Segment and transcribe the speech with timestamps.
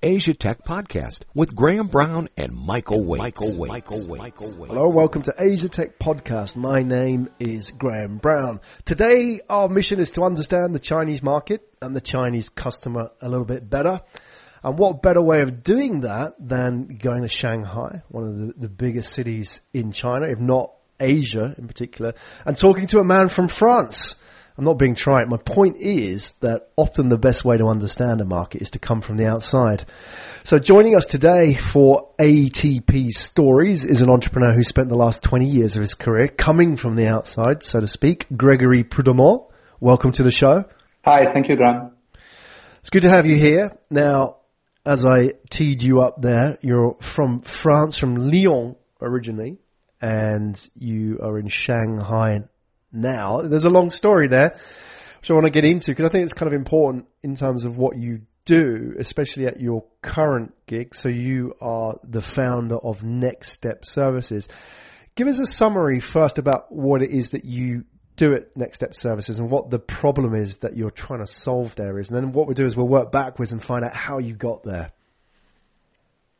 [0.00, 3.18] Asia Tech Podcast with Graham Brown and Michael Waitze.
[3.18, 3.68] Michael Waitze.
[3.68, 4.18] Michael Waitze.
[4.18, 4.68] Michael Waitze.
[4.68, 6.54] Hello, welcome to Asia Tech Podcast.
[6.54, 8.60] My name is Graham Brown.
[8.84, 13.44] Today, our mission is to understand the Chinese market and the Chinese customer a little
[13.44, 14.00] bit better.
[14.62, 18.68] And what better way of doing that than going to Shanghai, one of the, the
[18.68, 22.14] biggest cities in China, if not Asia in particular,
[22.46, 24.14] and talking to a man from France.
[24.58, 25.28] I'm not being trite.
[25.28, 29.00] My point is that often the best way to understand a market is to come
[29.00, 29.84] from the outside.
[30.42, 35.46] So joining us today for ATP Stories is an entrepreneur who spent the last 20
[35.46, 38.26] years of his career coming from the outside, so to speak.
[38.36, 40.64] Gregory Prudhommeaux, welcome to the show.
[41.04, 41.92] Hi, thank you, Graham.
[42.80, 43.78] It's good to have you here.
[43.90, 44.38] Now,
[44.84, 49.58] as I teed you up there, you're from France, from Lyon originally,
[50.00, 52.40] and you are in Shanghai
[52.92, 53.42] now.
[53.42, 54.50] There's a long story there,
[55.20, 57.64] which I want to get into because I think it's kind of important in terms
[57.64, 60.94] of what you do, especially at your current gig.
[60.94, 64.48] So you are the founder of Next Step Services.
[65.14, 67.84] Give us a summary first about what it is that you
[68.16, 71.74] do at Next Step Services and what the problem is that you're trying to solve
[71.76, 72.08] there is.
[72.08, 74.62] And then what we'll do is we'll work backwards and find out how you got
[74.64, 74.92] there.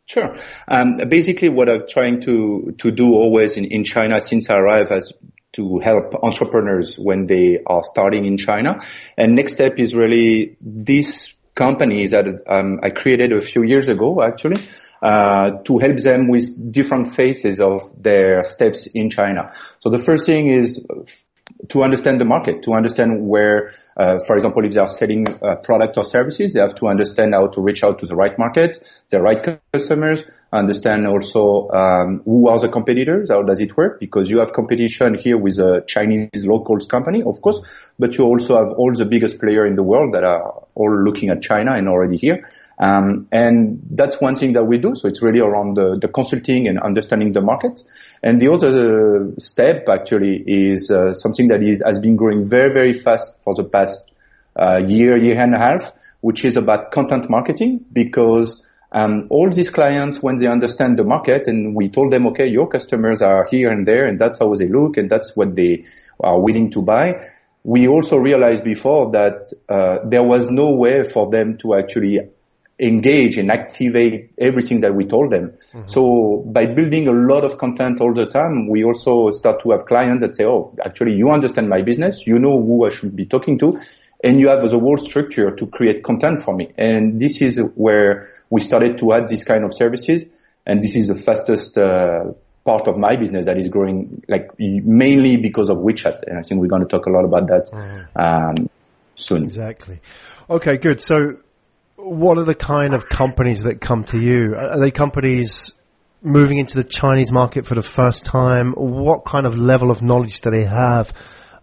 [0.07, 0.37] Sure.
[0.67, 4.91] Um, basically, what I'm trying to to do always in, in China since I arrived
[4.91, 5.13] as
[5.55, 8.79] to help entrepreneurs when they are starting in China.
[9.17, 14.23] And next step is really this company that um, I created a few years ago,
[14.23, 14.63] actually,
[15.03, 19.53] uh, to help them with different phases of their steps in China.
[19.81, 20.85] So the first thing is
[21.69, 25.57] to understand the market, to understand where, uh, for example, if they are selling a
[25.57, 28.79] product or services, they have to understand how to reach out to the right market,
[29.11, 34.31] the right customers, understand also um, who are the competitors, how does it work, because
[34.31, 37.61] you have competition here with a Chinese locals company, of course,
[37.99, 41.31] but you also have all the biggest player in the world that are all looking
[41.31, 42.49] at China and already here.
[42.79, 44.95] Um, and that's one thing that we do.
[44.95, 47.83] So it's really around the, the consulting and understanding the market.
[48.23, 52.93] And the other step actually is uh, something that is, has been growing very, very
[52.93, 54.05] fast for the past
[54.57, 59.71] uh, year, year and a half, which is about content marketing because um, all these
[59.71, 63.71] clients, when they understand the market and we told them, okay, your customers are here
[63.71, 65.85] and there and that's how they look and that's what they
[66.21, 67.15] are willing to buy.
[67.65, 72.21] We also realized before that uh, there was no way for them to actually
[72.81, 75.53] engage and activate everything that we told them.
[75.73, 75.89] Mm-hmm.
[75.89, 79.85] So by building a lot of content all the time, we also start to have
[79.87, 82.27] clients that say, oh, actually you understand my business.
[82.27, 83.81] You know who I should be talking to
[84.23, 86.73] and you have the whole structure to create content for me.
[86.77, 90.25] And this is where we started to add this kind of services.
[90.67, 92.33] And this is the fastest, uh,
[92.65, 96.25] part of my business that is growing like mainly because of WeChat.
[96.27, 98.61] And I think we're going to talk a lot about that, mm-hmm.
[98.61, 98.71] um,
[99.15, 99.45] soon.
[99.45, 100.01] Exactly.
[100.51, 101.01] Okay, good.
[101.01, 101.39] So
[101.99, 104.55] what are the kind of companies that come to you?
[104.55, 105.75] Are they companies
[106.23, 108.73] moving into the Chinese market for the first time?
[108.73, 111.13] What kind of level of knowledge do they have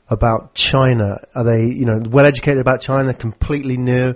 [0.09, 1.19] about China?
[1.33, 4.15] Are they, you know, well educated about China, completely new?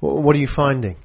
[0.00, 0.96] What are you finding?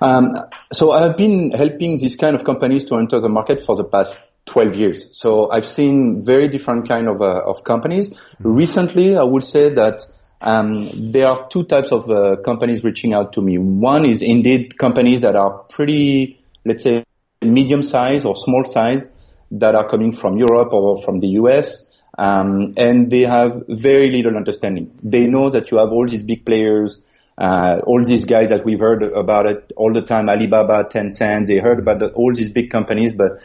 [0.00, 0.34] Um,
[0.72, 4.16] so I've been helping these kind of companies to enter the market for the past
[4.46, 5.06] 12 years.
[5.12, 8.10] So I've seen very different kind of, uh, of companies.
[8.10, 8.52] Mm-hmm.
[8.52, 10.04] Recently, I would say that
[10.44, 13.56] um, there are two types of uh, companies reaching out to me.
[13.56, 17.04] One is indeed companies that are pretty, let's say,
[17.40, 19.08] medium size or small size
[19.52, 21.90] that are coming from Europe or from the US.
[22.18, 24.96] Um, and they have very little understanding.
[25.02, 27.00] They know that you have all these big players,
[27.38, 31.58] uh, all these guys that we've heard about it all the time, Alibaba, Tencent, they
[31.58, 33.40] heard about the, all these big companies, but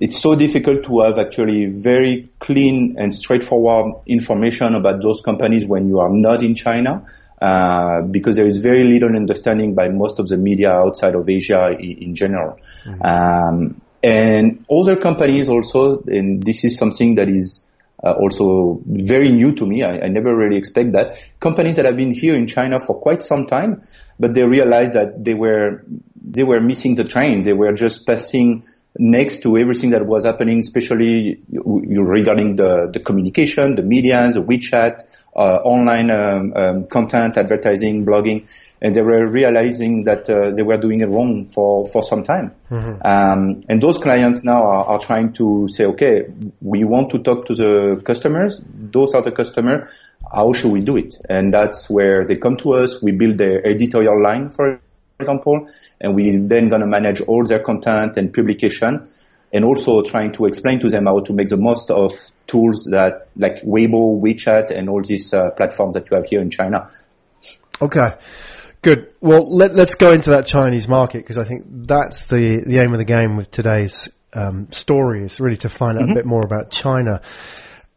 [0.00, 5.88] it's so difficult to have actually very clean and straightforward information about those companies when
[5.88, 7.04] you are not in China.
[7.40, 11.70] Uh, because there is very little understanding by most of the media outside of Asia
[11.70, 12.58] in, in general.
[12.84, 13.02] Mm-hmm.
[13.02, 17.64] Um, and other companies also, and this is something that is
[18.02, 19.84] uh, also very new to me.
[19.84, 21.18] I, I, never really expect that.
[21.40, 23.82] Companies that have been here in China for quite some time,
[24.18, 25.84] but they realized that they were
[26.20, 27.42] they were missing the train.
[27.42, 28.64] They were just passing
[28.98, 35.06] next to everything that was happening, especially regarding the, the communication, the media, the WeChat,
[35.36, 38.48] uh, online um, um, content, advertising, blogging,
[38.80, 42.52] and they were realizing that uh, they were doing it wrong for, for some time.
[42.70, 43.06] Mm-hmm.
[43.06, 46.26] Um, and those clients now are, are, trying to say, okay,
[46.60, 48.60] we want to talk to the customers.
[48.64, 49.88] Those are the customers.
[50.32, 51.16] How should we do it?
[51.28, 53.02] And that's where they come to us.
[53.02, 54.80] We build their editorial line, for
[55.18, 55.68] example,
[56.00, 59.08] and we then going to manage all their content and publication
[59.52, 62.12] and also trying to explain to them how to make the most of
[62.46, 66.50] tools that like Weibo, WeChat, and all these uh, platforms that you have here in
[66.50, 66.90] China.
[67.80, 68.10] Okay.
[68.82, 69.12] Good.
[69.20, 72.92] Well, let, us go into that Chinese market because I think that's the, the aim
[72.92, 76.12] of the game with today's um, story is really to find out mm-hmm.
[76.12, 77.22] a bit more about China.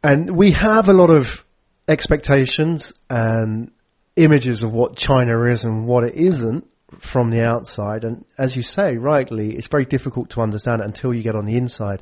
[0.04, 1.45] And we have a lot of
[1.88, 3.71] expectations and
[4.15, 6.68] images of what China is and what it isn't
[7.00, 8.04] from the outside.
[8.04, 11.46] And as you say, rightly, it's very difficult to understand it until you get on
[11.46, 12.02] the inside.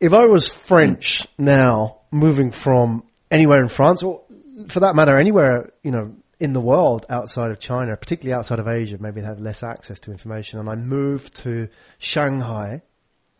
[0.00, 4.22] If I was French now, moving from anywhere in France, or
[4.68, 8.68] for that matter, anywhere, you know, in the world outside of China, particularly outside of
[8.68, 10.58] Asia, maybe they have less access to information.
[10.58, 11.68] And I moved to
[11.98, 12.82] Shanghai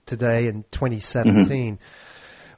[0.07, 1.75] today in 2017.
[1.75, 1.83] Mm-hmm.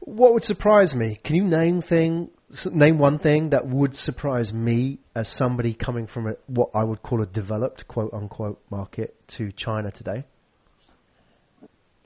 [0.01, 1.19] What would surprise me?
[1.23, 2.31] Can you name thing,
[2.73, 7.03] name one thing that would surprise me as somebody coming from a, what I would
[7.03, 10.25] call a developed quote unquote market to China today?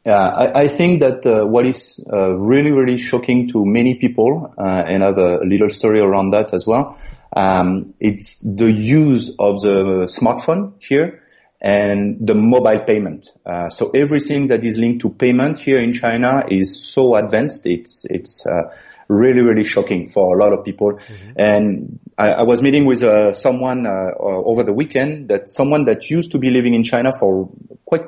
[0.04, 4.52] Yeah, I, I think that uh, what is uh, really, really shocking to many people,
[4.58, 6.98] uh, and I have a little story around that as well,
[7.36, 11.22] um, it's the use of the smartphone here
[11.60, 13.28] and the mobile payment.
[13.46, 17.64] Uh, so everything that is linked to payment here in China is so advanced.
[17.66, 18.74] It's it's uh,
[19.12, 20.92] really really shocking for a lot of people.
[20.94, 21.32] Mm-hmm.
[21.36, 26.10] And I, I, was meeting with uh, someone uh, over the weekend that someone that
[26.10, 27.50] used to be living in China for
[27.84, 28.06] quite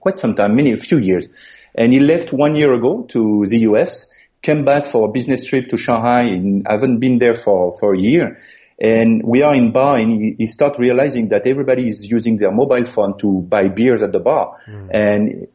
[0.00, 1.32] quite some time, many a few years,
[1.74, 4.10] and he left one year ago to the US,
[4.42, 7.98] came back for a business trip to Shanghai, and haven't been there for for a
[7.98, 8.38] year
[8.78, 12.50] and we are in bar and he, he start realizing that everybody is using their
[12.50, 14.60] mobile phone to buy beers at the bar.
[14.66, 14.90] Mm.
[14.92, 15.48] And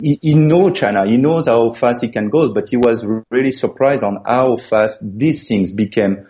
[0.00, 3.52] he, he knows China, he knows how fast it can go, but he was really
[3.52, 6.26] surprised on how fast these things became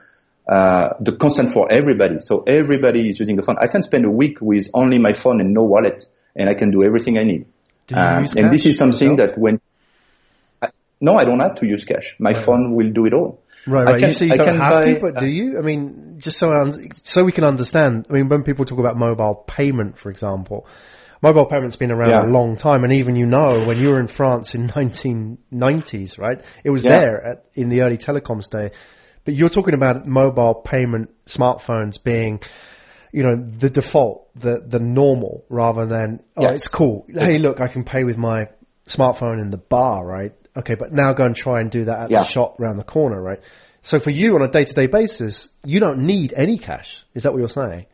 [0.49, 2.19] uh, the constant for everybody.
[2.19, 3.57] So everybody is using the phone.
[3.61, 6.71] I can spend a week with only my phone and no wallet, and I can
[6.71, 7.47] do everything I need.
[7.87, 9.31] Do you um, and this is something yourself?
[9.31, 9.61] that when
[10.61, 10.71] I,
[11.01, 12.17] no, I don't have to use cash.
[12.19, 12.37] My right.
[12.37, 13.41] phone will do it all.
[13.67, 14.01] Right, right.
[14.01, 15.59] Can, you, so you I don't have buy, to, but do you?
[15.59, 18.07] I mean, just so so we can understand.
[18.09, 20.67] I mean, when people talk about mobile payment, for example,
[21.23, 22.23] mobile payment's been around yeah.
[22.23, 26.43] a long time, and even you know, when you were in France in 1990s, right?
[26.65, 26.99] It was yeah.
[26.99, 28.71] there at, in the early telecoms day.
[29.25, 32.41] But you're talking about mobile payment smartphones being,
[33.13, 36.55] you know, the default, the the normal, rather than oh, yes.
[36.55, 37.07] it's cool.
[37.13, 38.49] Hey, look, I can pay with my
[38.89, 40.33] smartphone in the bar, right?
[40.57, 42.21] Okay, but now go and try and do that at yeah.
[42.21, 43.41] the shop around the corner, right?
[43.83, 47.05] So for you on a day to day basis, you don't need any cash.
[47.15, 47.87] Is that what you're saying?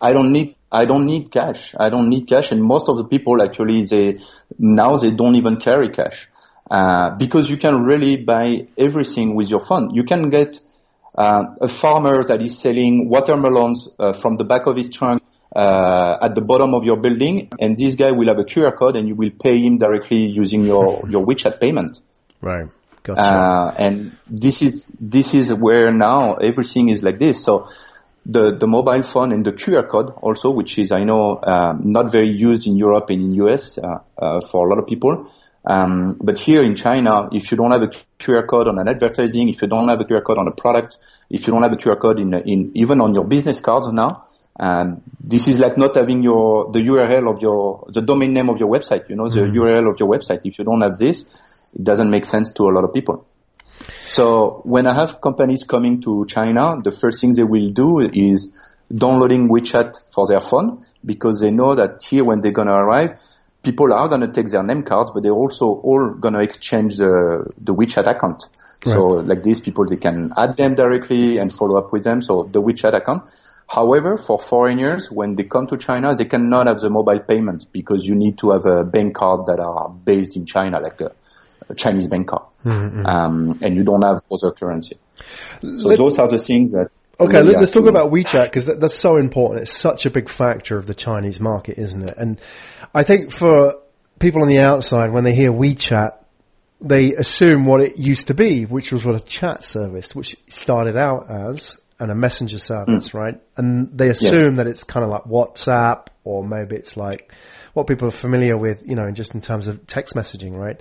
[0.00, 1.74] I don't need I don't need cash.
[1.78, 4.12] I don't need cash, and most of the people actually they
[4.58, 6.28] now they don't even carry cash
[6.70, 9.94] uh, because you can really buy everything with your phone.
[9.94, 10.60] You can get
[11.18, 15.22] uh, a farmer that is selling watermelons uh, from the back of his trunk
[15.54, 18.96] uh, at the bottom of your building, and this guy will have a QR code,
[18.96, 21.98] and you will pay him directly using your your WeChat payment.
[22.40, 22.68] Right.
[23.02, 23.20] Gotcha.
[23.20, 27.42] Uh, and this is this is where now everything is like this.
[27.42, 27.68] So
[28.26, 32.12] the the mobile phone and the QR code also, which is I know um, not
[32.12, 35.30] very used in Europe and in US uh, uh, for a lot of people.
[35.64, 39.48] Um, but here in China, if you don't have a QR code on an advertising,
[39.48, 41.76] if you don't have a QR code on a product, if you don't have a
[41.76, 44.26] QR code in in even on your business cards now,
[44.58, 48.58] and this is like not having your the URL of your the domain name of
[48.58, 49.08] your website.
[49.08, 49.56] You know the mm-hmm.
[49.56, 50.40] URL of your website.
[50.44, 51.22] If you don't have this,
[51.74, 53.26] it doesn't make sense to a lot of people.
[53.88, 58.52] So when I have companies coming to China, the first thing they will do is
[58.94, 63.18] downloading WeChat for their phone because they know that here when they're gonna arrive,
[63.62, 67.74] people are gonna take their name cards, but they're also all gonna exchange the the
[67.74, 68.40] WeChat account.
[68.84, 68.92] Right.
[68.92, 72.22] So like these people, they can add them directly and follow up with them.
[72.22, 73.24] So the WeChat account.
[73.68, 78.04] However, for foreigners, when they come to China, they cannot have the mobile payment because
[78.04, 81.12] you need to have a bank card that are based in China, like a,
[81.70, 82.42] a Chinese bank card.
[82.64, 83.06] Mm-hmm.
[83.06, 84.98] Um, and you don't have other currency.
[85.62, 86.90] So Let, those are the things that.
[87.18, 89.62] Okay, really let's talk about WeChat because that, that's so important.
[89.62, 92.14] It's such a big factor of the Chinese market, isn't it?
[92.16, 92.40] And
[92.94, 93.76] I think for
[94.18, 96.16] people on the outside, when they hear WeChat,
[96.80, 100.96] they assume what it used to be, which was what a chat service, which started
[100.96, 103.14] out as and a messenger service, mm.
[103.14, 103.40] right?
[103.58, 104.56] And they assume yes.
[104.56, 107.34] that it's kind of like WhatsApp or maybe it's like
[107.74, 110.80] what people are familiar with, you know, just in terms of text messaging, right?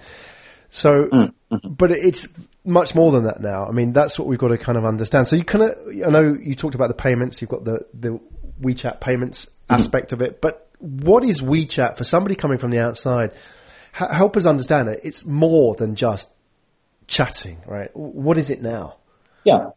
[0.70, 1.34] So, mm.
[1.52, 1.70] mm-hmm.
[1.70, 2.28] but it's
[2.64, 3.66] much more than that now.
[3.66, 5.28] I mean, that's what we've got to kind of understand.
[5.28, 8.20] So you kind of, I know you talked about the payments, you've got the, the
[8.62, 9.76] WeChat payments mm.
[9.76, 13.32] aspect of it, but what is WeChat for somebody coming from the outside?
[14.00, 15.02] H- help us understand it.
[15.04, 16.30] It's more than just
[17.08, 17.90] chatting, right?
[17.96, 18.98] What is it now?
[19.44, 19.72] Yeah.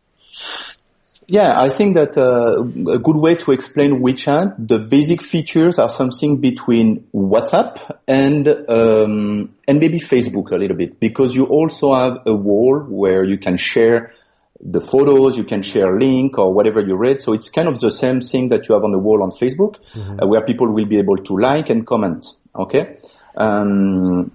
[1.33, 2.61] Yeah, I think that uh,
[2.93, 9.55] a good way to explain WeChat, the basic features are something between WhatsApp and um,
[9.67, 13.57] and maybe Facebook a little bit, because you also have a wall where you can
[13.57, 14.12] share
[14.61, 17.23] the photos, you can share link or whatever you read.
[17.23, 19.77] So it's kind of the same thing that you have on the wall on Facebook,
[19.95, 20.21] mm-hmm.
[20.21, 22.27] uh, where people will be able to like and comment.
[22.55, 22.99] Okay.
[23.35, 24.33] Um,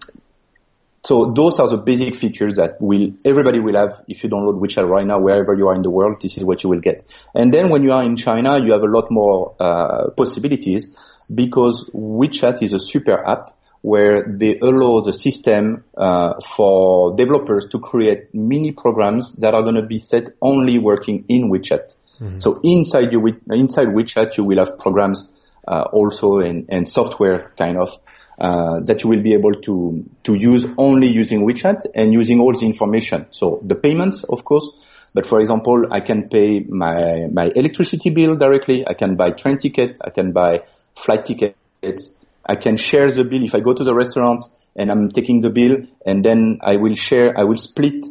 [1.06, 4.88] so those are the basic features that will everybody will have if you download WeChat
[4.88, 6.22] right now, wherever you are in the world.
[6.22, 7.08] This is what you will get.
[7.34, 10.96] And then when you are in China, you have a lot more uh, possibilities
[11.34, 17.80] because WeChat is a super app where they allow the system uh, for developers to
[17.80, 21.94] create mini programs that are going to be set only working in WeChat.
[22.20, 22.38] Mm-hmm.
[22.38, 25.32] So inside you, inside WeChat, you will have programs
[25.68, 27.98] uh, also and, and software kind of
[28.40, 32.54] uh, that you will be able to to use only using WeChat and using all
[32.54, 33.28] the information.
[33.32, 34.70] So the payments, of course,
[35.14, 38.88] but for example, I can pay my my electricity bill directly.
[38.88, 39.98] I can buy train ticket.
[40.04, 40.64] I can buy
[40.96, 42.14] flight tickets.
[42.46, 45.50] I can share the bill if I go to the restaurant and I'm taking the
[45.50, 48.06] bill and then I will share, I will split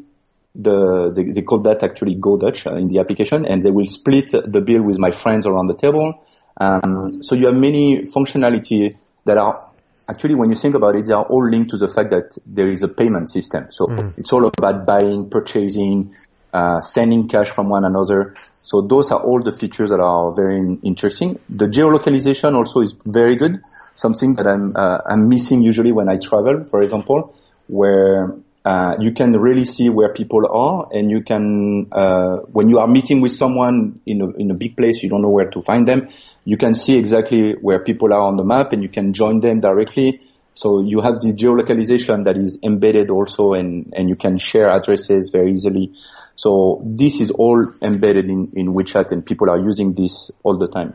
[0.54, 3.86] the, they, they call that actually Go Dutch uh, in the application and they will
[3.86, 6.24] split the bill with my friends around the table.
[6.60, 9.70] Um, so you have many functionality that are
[10.08, 12.70] actually when you think about it, they are all linked to the fact that there
[12.70, 13.68] is a payment system.
[13.70, 14.16] So mm.
[14.18, 16.14] it's all about buying, purchasing,
[16.52, 18.34] uh, sending cash from one another.
[18.54, 21.38] So those are all the features that are very interesting.
[21.48, 23.60] The geolocalization also is very good
[23.96, 27.34] something that I'm uh, I'm missing usually when I travel, for example,
[27.66, 32.78] where uh, you can really see where people are, and you can uh, when you
[32.78, 35.62] are meeting with someone in a in a big place, you don't know where to
[35.62, 36.08] find them.
[36.46, 39.60] You can see exactly where people are on the map, and you can join them
[39.60, 40.20] directly.
[40.54, 45.30] So you have the geolocalization that is embedded also, and and you can share addresses
[45.30, 45.92] very easily.
[46.36, 50.68] So this is all embedded in in WeChat, and people are using this all the
[50.68, 50.94] time.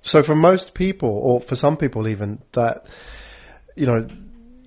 [0.00, 2.86] So for most people, or for some people even, that,
[3.74, 4.06] you know,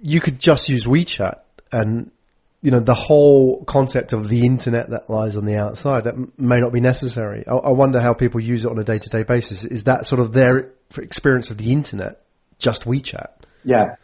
[0.02, 1.40] you could just use WeChat
[1.72, 2.12] and,
[2.62, 6.60] you know, the whole concept of the internet that lies on the outside, that may
[6.60, 7.46] not be necessary.
[7.48, 9.64] I, I wonder how people use it on a day to day basis.
[9.64, 12.22] Is that sort of their experience of the internet,
[12.58, 13.30] just WeChat?
[13.64, 13.96] Yeah.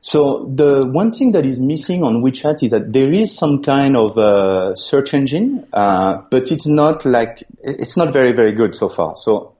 [0.00, 3.96] So the one thing that is missing on WeChat is that there is some kind
[3.96, 8.88] of uh, search engine, uh, but it's not like it's not very very good so
[8.88, 9.16] far.
[9.16, 9.54] So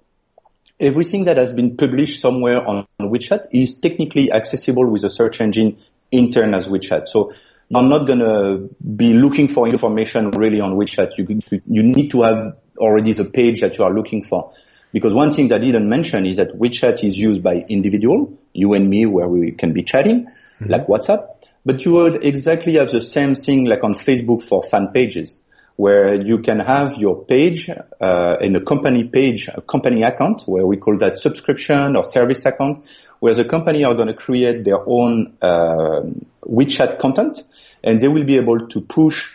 [0.78, 5.78] everything that has been published somewhere on WeChat is technically accessible with a search engine
[6.11, 7.09] intern as WeChat.
[7.09, 7.33] So
[7.68, 11.18] you're not going to be looking for information really on WeChat.
[11.18, 14.52] You, you need to have already the page that you are looking for.
[14.92, 18.75] Because one thing that I didn't mention is that WeChat is used by individual, you
[18.75, 20.71] and me, where we can be chatting, mm-hmm.
[20.71, 21.28] like WhatsApp.
[21.64, 25.38] But you will exactly have the same thing like on Facebook for fan pages
[25.76, 27.69] where you can have your page
[28.00, 32.47] uh, in a company page, a company account, where we call that subscription or service
[32.47, 32.85] account,
[33.19, 36.02] where the company are going to create their own uh,
[36.47, 37.43] WeChat content,
[37.83, 39.26] and they will be able to push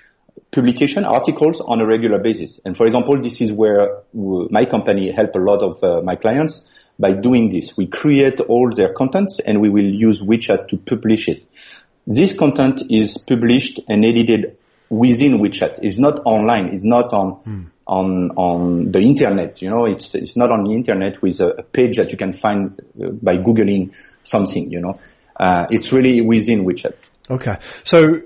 [0.52, 2.60] publication articles on a regular basis.
[2.66, 6.66] And for example, this is where my company help a lot of uh, my clients
[6.98, 7.78] by doing this.
[7.78, 11.44] We create all their contents and we will use WeChat to publish it.
[12.08, 14.58] This content is published and edited
[14.90, 15.80] within WeChat.
[15.82, 16.68] It's not online.
[16.74, 17.66] It's not on mm.
[17.88, 19.62] on on the internet.
[19.62, 22.34] You know, it's it's not on the internet with a, a page that you can
[22.34, 23.94] find uh, by googling
[24.24, 24.72] something.
[24.72, 25.00] You know,
[25.40, 26.96] uh, it's really within WeChat.
[27.30, 28.22] Okay, so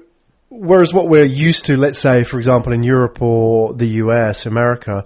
[0.50, 5.04] whereas what we're used to, let's say, for example, in Europe or the US, America,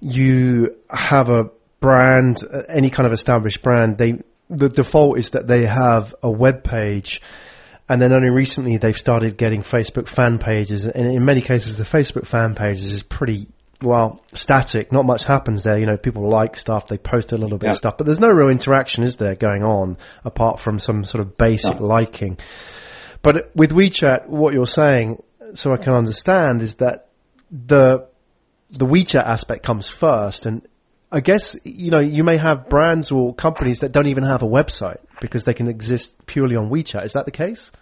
[0.00, 3.98] you have a brand, any kind of established brand.
[3.98, 7.20] They the default is that they have a web page
[7.88, 11.84] and then only recently they've started getting Facebook fan pages, and in many cases the
[11.84, 13.48] Facebook fan pages is pretty
[13.82, 14.92] well static.
[14.92, 15.78] Not much happens there.
[15.78, 17.72] You know, people like stuff, they post a little bit yeah.
[17.72, 21.22] of stuff, but there's no real interaction, is there, going on apart from some sort
[21.22, 21.86] of basic no.
[21.86, 22.38] liking.
[23.22, 25.22] But with WeChat, what you're saying,
[25.54, 27.08] so I can understand, is that
[27.50, 28.08] the
[28.70, 30.66] the WeChat aspect comes first, and
[31.16, 34.46] I guess you know you may have brands or companies that don't even have a
[34.46, 37.06] website because they can exist purely on WeChat.
[37.06, 37.72] Is that the case?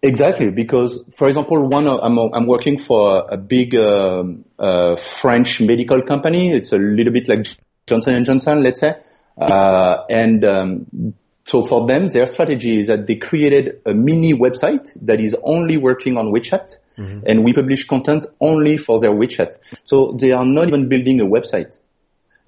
[0.00, 6.00] Exactly, because for example, one I'm I'm working for a big um, uh, French medical
[6.02, 6.52] company.
[6.52, 7.48] It's a little bit like
[7.88, 8.94] Johnson and Johnson, let's say,
[9.36, 11.14] uh, and um,
[11.46, 15.78] so for them, their strategy is that they created a mini website that is only
[15.78, 17.26] working on WeChat, mm-hmm.
[17.26, 19.56] and we publish content only for their WeChat.
[19.82, 21.76] So they are not even building a website.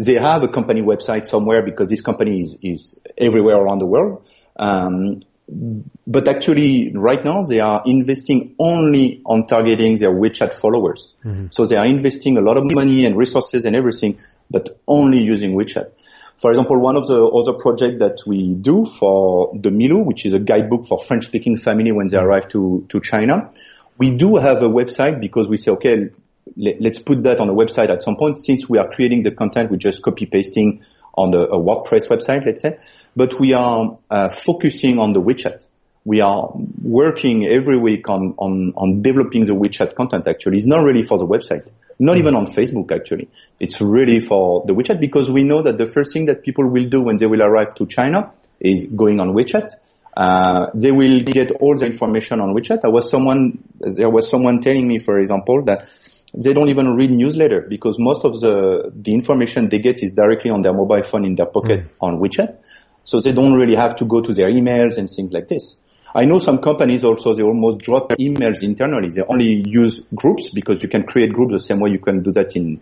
[0.04, 4.24] They have a company website somewhere because this company is, is everywhere around the world.
[4.56, 5.20] Um,
[6.06, 11.12] but actually, right now they are investing only on targeting their WeChat followers.
[11.24, 11.46] Mm-hmm.
[11.50, 15.54] So they are investing a lot of money and resources and everything, but only using
[15.54, 15.90] WeChat.
[16.40, 20.32] For example, one of the other projects that we do for the Milou, which is
[20.32, 23.50] a guidebook for French-speaking family when they arrive to, to China,
[23.98, 26.08] we do have a website because we say, okay,
[26.56, 28.38] let, us put that on a website at some point.
[28.38, 32.46] Since we are creating the content, we're just copy pasting on a, a WordPress website,
[32.46, 32.78] let's say.
[33.16, 35.66] But we are uh, focusing on the WeChat.
[36.04, 36.50] We are
[36.82, 40.56] working every week on, on, on developing the WeChat content actually.
[40.56, 41.68] It's not really for the website.
[41.98, 43.28] Not even on Facebook actually.
[43.58, 46.88] It's really for the WeChat because we know that the first thing that people will
[46.88, 49.72] do when they will arrive to China is going on WeChat.
[50.16, 52.80] Uh, they will get all the information on WeChat.
[52.82, 55.86] There was someone, there was someone telling me, for example, that
[56.34, 60.50] they don't even read newsletter because most of the, the information they get is directly
[60.50, 61.90] on their mobile phone in their pocket mm.
[62.00, 62.58] on WeChat.
[63.04, 65.78] So they don't really have to go to their emails and things like this.
[66.14, 69.10] I know some companies also, they almost drop emails internally.
[69.10, 72.32] They only use groups because you can create groups the same way you can do
[72.32, 72.80] that in,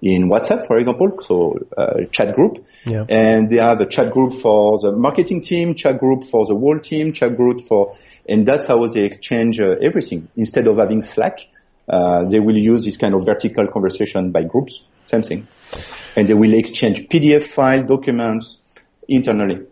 [0.00, 1.18] in WhatsApp, for example.
[1.20, 2.64] So, uh, chat group.
[2.84, 3.04] Yeah.
[3.08, 6.78] And they have a chat group for the marketing team, chat group for the whole
[6.78, 7.96] team, chat group for,
[8.28, 10.28] and that's how they exchange uh, everything.
[10.36, 11.40] Instead of having Slack,
[11.90, 14.84] uh, they will use this kind of vertical conversation by groups.
[15.04, 15.48] Same thing.
[16.16, 18.58] And they will exchange PDF file, documents
[19.08, 19.66] internally.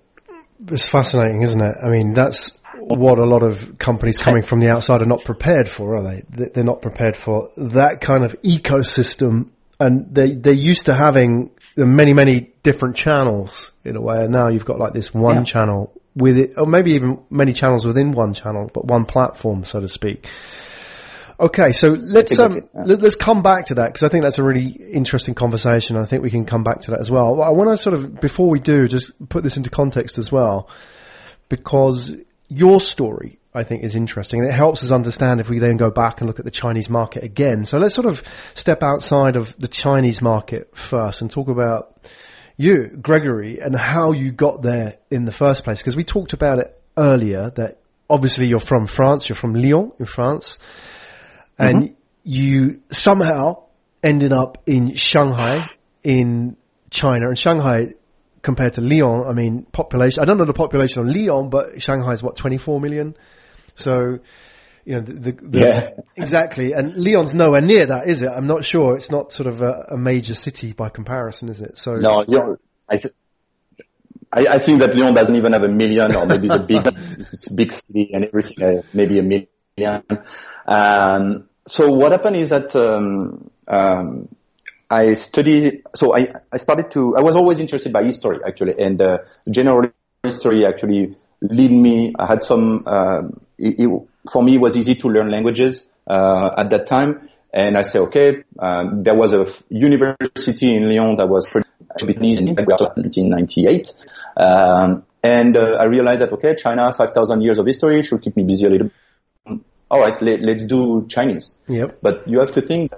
[0.66, 1.76] It's fascinating, isn't it?
[1.82, 5.68] I mean, that's what a lot of companies coming from the outside are not prepared
[5.68, 6.22] for, are they?
[6.28, 12.12] They're not prepared for that kind of ecosystem and they, they're used to having many,
[12.12, 14.24] many different channels in a way.
[14.24, 15.44] And now you've got like this one yeah.
[15.44, 19.80] channel with it, or maybe even many channels within one channel, but one platform, so
[19.80, 20.26] to speak.
[21.40, 24.66] Okay, so let's um, let's come back to that because I think that's a really
[24.66, 25.96] interesting conversation.
[25.96, 27.40] I think we can come back to that as well.
[27.42, 30.68] I want to sort of before we do just put this into context as well,
[31.48, 32.16] because
[32.48, 35.92] your story I think is interesting and it helps us understand if we then go
[35.92, 37.64] back and look at the Chinese market again.
[37.64, 42.00] So let's sort of step outside of the Chinese market first and talk about
[42.56, 46.58] you, Gregory, and how you got there in the first place because we talked about
[46.58, 47.78] it earlier that
[48.10, 50.58] obviously you're from France, you're from Lyon in France
[51.58, 51.94] and mm-hmm.
[52.24, 53.64] you somehow
[54.02, 55.64] ended up in Shanghai
[56.02, 56.56] in
[56.90, 57.28] China.
[57.28, 57.94] And Shanghai,
[58.42, 62.12] compared to Lyon, I mean, population, I don't know the population of Lyon, but Shanghai
[62.12, 63.16] is what, 24 million?
[63.74, 64.18] So,
[64.84, 65.90] you know, the, the, the yeah.
[66.16, 66.72] exactly.
[66.72, 68.30] And Lyon's nowhere near that, is it?
[68.34, 68.96] I'm not sure.
[68.96, 71.78] It's not sort of a, a major city by comparison, is it?
[71.78, 72.56] So no, Lyon,
[72.88, 73.14] I, th-
[74.32, 76.86] I, I, think that Lyon doesn't even have a million, or maybe it's a big,
[77.18, 80.02] it's a big city and everything, uh, maybe a million.
[80.66, 84.28] Um, so what happened is that um, um,
[84.90, 85.82] I studied.
[85.94, 87.16] So I, I started to.
[87.16, 89.18] I was always interested by history actually, and uh,
[89.50, 89.90] general
[90.22, 92.14] history actually lead me.
[92.18, 92.86] I had some.
[92.86, 97.28] Um, it, it, for me, it was easy to learn languages uh, at that time,
[97.52, 98.44] and I said, okay.
[98.58, 103.94] Um, there was a f- university in Lyon that was pretty Japanese in 1998.
[104.36, 108.44] Um, and uh, I realized that okay, China, 5,000 years of history should keep me
[108.44, 108.90] busy a little
[109.90, 111.54] all right, let, us do Chinese.
[111.66, 111.98] Yep.
[112.02, 112.92] But you have to think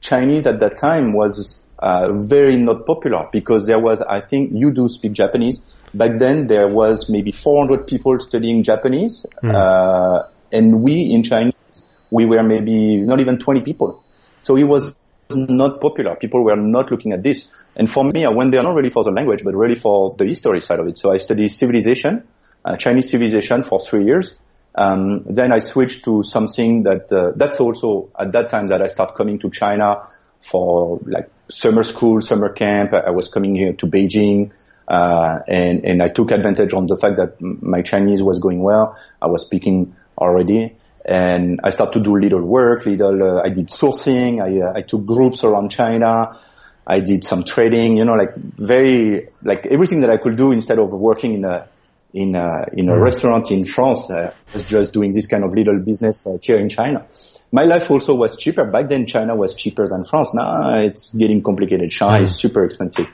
[0.00, 4.72] Chinese at that time was uh, very not popular because there was, I think, you
[4.72, 5.60] do speak Japanese.
[5.94, 9.54] Back then, there was maybe 400 people studying Japanese, mm.
[9.54, 11.54] uh, and we in Chinese,
[12.10, 14.02] we were maybe not even 20 people.
[14.40, 14.94] So it was
[15.30, 16.16] not popular.
[16.16, 17.46] People were not looking at this.
[17.76, 20.24] And for me, I went there not really for the language, but really for the
[20.24, 20.98] history side of it.
[20.98, 22.26] So I studied civilization,
[22.64, 24.34] uh, Chinese civilization for three years.
[24.78, 28.86] Um, then I switched to something that uh, that's also at that time that I
[28.86, 30.06] start coming to China
[30.40, 32.94] for like summer school, summer camp.
[32.94, 34.52] I was coming here to Beijing,
[34.86, 38.96] uh, and and I took advantage on the fact that my Chinese was going well.
[39.20, 42.86] I was speaking already, and I started to do little work.
[42.86, 44.40] Little, uh, I did sourcing.
[44.40, 46.38] I uh, I took groups around China.
[46.86, 47.96] I did some trading.
[47.96, 51.66] You know, like very like everything that I could do instead of working in a
[52.12, 53.02] in a, in a mm.
[53.02, 54.10] restaurant in France.
[54.10, 57.06] I was just doing this kind of little business uh, here in China.
[57.50, 58.64] My life also was cheaper.
[58.64, 60.30] Back then, China was cheaper than France.
[60.34, 61.90] Now it's getting complicated.
[61.90, 62.24] China mm.
[62.24, 63.08] is super expensive.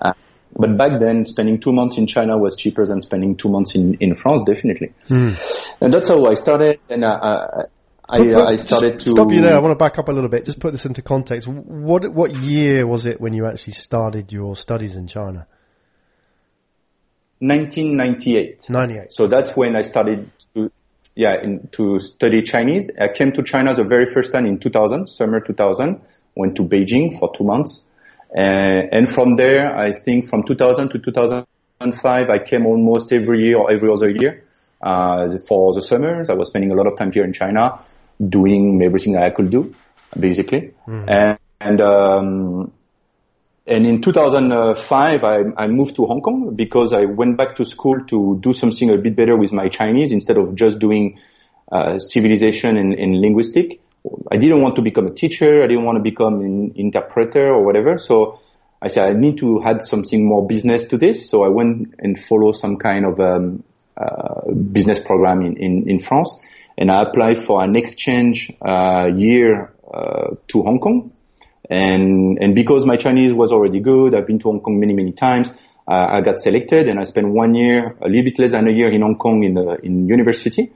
[0.00, 0.12] Uh,
[0.54, 3.94] but back then, spending two months in China was cheaper than spending two months in,
[3.94, 4.92] in France, definitely.
[5.08, 5.38] Mm.
[5.80, 6.80] And that's how I started.
[6.88, 7.62] And uh, uh
[8.10, 9.54] I, but I started to stop you there.
[9.54, 10.46] I want to back up a little bit.
[10.46, 11.46] Just put this into context.
[11.46, 15.46] What what year was it when you actually started your studies in China?
[17.40, 18.68] 1998.
[18.68, 19.12] 98.
[19.12, 20.70] So that's when I started to,
[21.14, 22.90] yeah, in, to study Chinese.
[23.00, 26.00] I came to China the very first time in 2000, summer 2000.
[26.34, 27.84] Went to Beijing for two months.
[28.36, 33.58] Uh, and from there, I think from 2000 to 2005, I came almost every year
[33.58, 34.44] or every other year,
[34.82, 36.28] uh, for the summers.
[36.28, 37.84] I was spending a lot of time here in China
[38.22, 39.74] doing everything I could do,
[40.18, 40.74] basically.
[40.86, 41.08] Mm-hmm.
[41.08, 42.72] And, and, um,
[43.68, 48.04] and in 2005, I, I, moved to Hong Kong because I went back to school
[48.06, 51.20] to do something a bit better with my Chinese instead of just doing
[51.70, 53.80] uh, civilization and, and linguistic.
[54.32, 55.62] I didn't want to become a teacher.
[55.62, 57.98] I didn't want to become an interpreter or whatever.
[57.98, 58.40] So
[58.80, 61.28] I said I need to add something more business to this.
[61.28, 63.64] So I went and follow some kind of um,
[63.96, 66.38] uh, business program in, in, in, France,
[66.78, 71.12] and I applied for an exchange uh, year uh, to Hong Kong.
[71.70, 75.12] And and because my Chinese was already good, I've been to Hong Kong many many
[75.12, 75.50] times.
[75.90, 78.90] I got selected, and I spent one year, a little bit less than a year
[78.90, 80.70] in Hong Kong in the in university.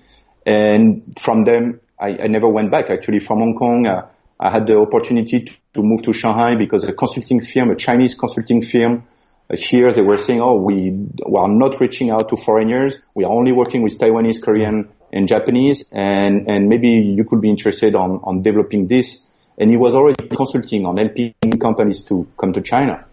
[0.46, 2.88] And from them, I, I never went back.
[2.88, 4.08] Actually, from Hong Kong, uh,
[4.40, 8.14] I had the opportunity to, to, move to Shanghai because a consulting firm, a Chinese
[8.14, 9.04] consulting firm,
[9.50, 12.98] uh, here they were saying, "Oh, we, we are not reaching out to foreigners.
[13.14, 17.50] We are only working with Taiwanese, Korean, and Japanese, and and maybe you could be
[17.50, 19.26] interested on on developing this."
[19.58, 23.04] And he was already consulting on helping companies to come to China.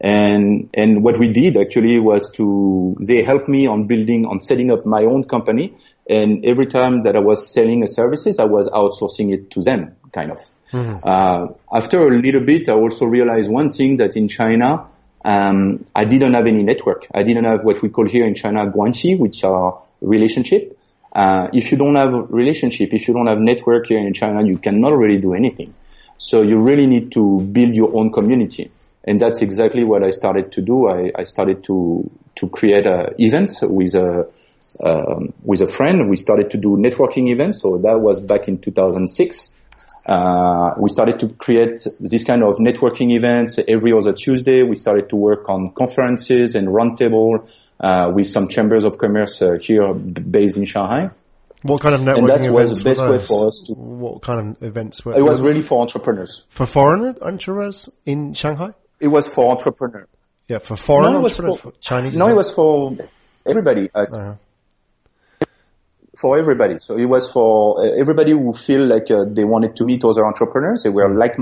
[0.00, 4.70] And, and what we did actually was to, they helped me on building, on setting
[4.70, 5.76] up my own company.
[6.08, 9.96] And every time that I was selling a services, I was outsourcing it to them,
[10.12, 10.50] kind of.
[10.72, 10.98] Mm-hmm.
[11.02, 14.86] Uh, after a little bit, I also realized one thing that in China,
[15.24, 17.06] um, I didn't have any network.
[17.12, 20.77] I didn't have what we call here in China guanxi, which are relationship.
[21.12, 24.44] Uh, if you don't have a relationship, if you don't have network here in China,
[24.44, 25.74] you cannot really do anything.
[26.18, 28.70] So you really need to build your own community
[29.08, 30.86] and that's exactly what I started to do.
[30.86, 34.28] I, I started to to create uh, events with a
[34.84, 36.10] um, with a friend.
[36.10, 37.62] We started to do networking events.
[37.62, 39.54] So that was back in 2006.
[40.04, 44.62] Uh, we started to create this kind of networking events every other Tuesday.
[44.62, 47.48] We started to work on conferences and roundtable
[48.14, 51.10] with some chambers of commerce uh, here based in Shanghai.
[51.62, 53.72] What kind of networking and that was the best way for us to.
[53.72, 55.16] What kind of events were?
[55.16, 56.46] It was really for entrepreneurs.
[56.50, 58.70] For foreign entrepreneurs in Shanghai.
[59.00, 60.08] It was for entrepreneurs.
[60.46, 62.16] Yeah, for foreign no, entrepreneurs, for, for Chinese.
[62.16, 62.96] No, it was for
[63.44, 63.90] everybody.
[63.92, 64.34] Uh, uh-huh.
[66.16, 66.78] For everybody.
[66.80, 70.26] So it was for uh, everybody who feel like uh, they wanted to meet other
[70.26, 70.84] entrepreneurs.
[70.84, 71.36] They were like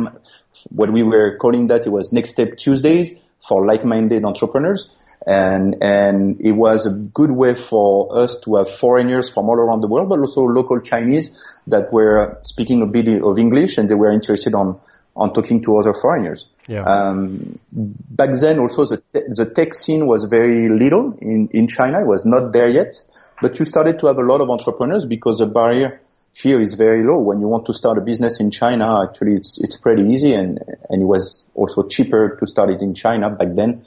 [0.70, 1.86] what we were calling that.
[1.86, 3.14] It was Next Step Tuesdays
[3.46, 4.90] for like-minded entrepreneurs.
[5.24, 9.80] And, and it was a good way for us to have foreigners from all around
[9.80, 11.30] the world, but also local Chinese
[11.66, 14.80] that were speaking a bit of English and they were interested on
[15.16, 16.46] on talking to other foreigners.
[16.68, 16.82] Yeah.
[16.82, 22.00] Um, back then also the, te- the tech scene was very little in, in China.
[22.00, 22.94] It was not there yet,
[23.40, 26.00] but you started to have a lot of entrepreneurs because the barrier
[26.32, 27.20] here is very low.
[27.20, 30.58] When you want to start a business in China, actually it's, it's pretty easy and,
[30.90, 33.86] and it was also cheaper to start it in China back then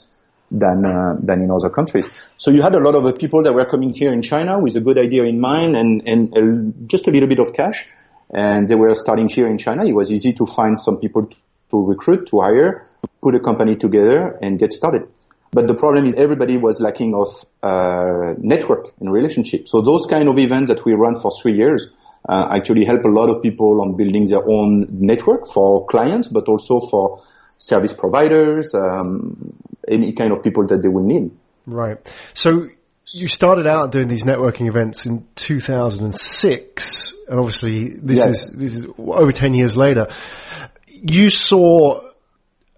[0.51, 2.07] than, uh, than in other countries.
[2.37, 4.81] So you had a lot of people that were coming here in China with a
[4.81, 7.87] good idea in mind and, and uh, just a little bit of cash
[8.31, 9.85] and they were starting here in China.
[9.85, 11.37] It was easy to find some people to,
[11.71, 12.87] to recruit, to hire,
[13.21, 15.07] put a company together and get started.
[15.51, 17.27] But the problem is everybody was lacking of
[17.63, 19.67] uh, network and relationship.
[19.67, 21.91] So those kind of events that we run for three years
[22.27, 26.47] uh, actually help a lot of people on building their own network for clients, but
[26.47, 27.23] also for
[27.57, 29.53] service providers, um,
[29.89, 31.31] any kind of people that they will need.
[31.65, 31.97] Right.
[32.33, 32.67] So
[33.13, 38.27] you started out doing these networking events in 2006, and obviously this yes.
[38.27, 40.07] is this is over 10 years later.
[40.87, 42.01] You saw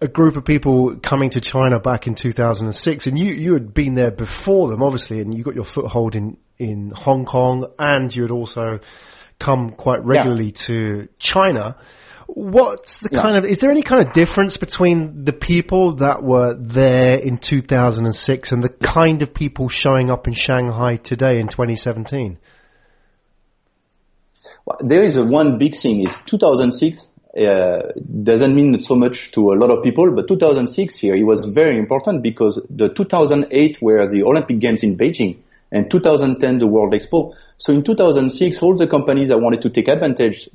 [0.00, 3.94] a group of people coming to China back in 2006, and you you had been
[3.94, 8.22] there before them, obviously, and you got your foothold in in Hong Kong, and you
[8.22, 8.80] had also
[9.38, 10.52] come quite regularly yeah.
[10.54, 11.76] to China.
[12.26, 13.22] What's the yeah.
[13.22, 17.38] kind of, is there any kind of difference between the people that were there in
[17.38, 22.38] 2006 and the kind of people showing up in Shanghai today in 2017?
[24.64, 29.52] Well, there is a one big thing is 2006 uh, doesn't mean so much to
[29.52, 34.06] a lot of people, but 2006 here, it was very important because the 2008 were
[34.08, 35.38] the Olympic Games in Beijing
[35.70, 37.34] and 2010 the World Expo.
[37.56, 40.50] So in 2006, all the companies that wanted to take advantage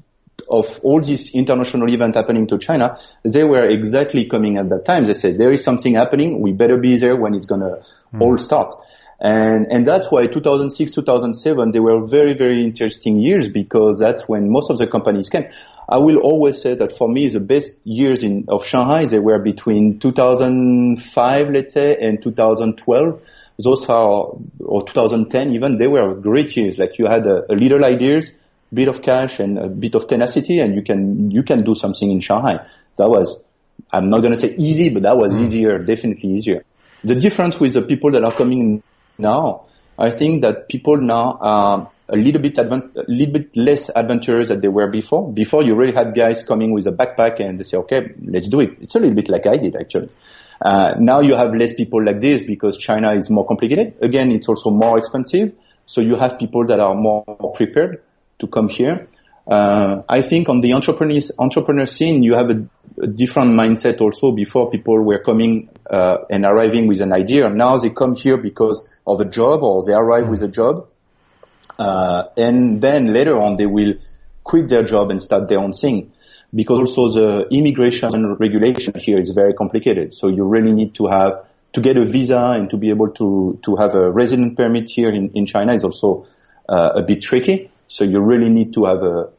[0.49, 5.05] of all this international event happening to China, they were exactly coming at that time.
[5.05, 6.41] They said, there is something happening.
[6.41, 8.21] We better be there when it's going to mm.
[8.21, 8.75] all start.
[9.19, 14.51] And, and that's why 2006, 2007, they were very, very interesting years because that's when
[14.51, 15.49] most of the companies came.
[15.89, 19.39] I will always say that for me, the best years in, of Shanghai, they were
[19.39, 23.21] between 2005, let's say, and 2012.
[23.57, 26.77] Those are, or 2010 even, they were great years.
[26.77, 28.37] Like you had a, a little ideas,
[28.73, 32.09] bit of cash and a bit of tenacity and you can, you can do something
[32.09, 32.65] in Shanghai.
[32.97, 33.41] That was,
[33.91, 35.41] I'm not going to say easy, but that was mm.
[35.41, 36.63] easier, definitely easier.
[37.03, 38.83] The difference with the people that are coming
[39.17, 39.65] now,
[39.97, 42.63] I think that people now are a little bit a
[43.07, 45.31] little bit less adventurous than they were before.
[45.31, 48.61] Before you really had guys coming with a backpack and they say, okay, let's do
[48.61, 48.77] it.
[48.81, 50.09] It's a little bit like I did actually.
[50.61, 53.95] Uh, now you have less people like this because China is more complicated.
[54.01, 55.53] Again, it's also more expensive.
[55.85, 57.23] So you have people that are more
[57.55, 58.01] prepared
[58.39, 59.07] to come here.
[59.47, 62.67] Uh, I think on the entrepreneur entrepreneur scene, you have a,
[63.01, 64.31] a different mindset also.
[64.31, 68.81] Before people were coming uh, and arriving with an idea, now they come here because
[69.05, 70.87] of a job or they arrive with a job,
[71.79, 73.93] uh, and then later on they will
[74.43, 76.11] quit their job and start their own thing.
[76.53, 80.13] Because also the immigration regulation here is very complicated.
[80.13, 83.59] So you really need to have to get a visa and to be able to
[83.63, 86.25] to have a resident permit here in, in China is also
[86.67, 87.69] uh, a bit tricky.
[87.87, 89.29] So you really need to have a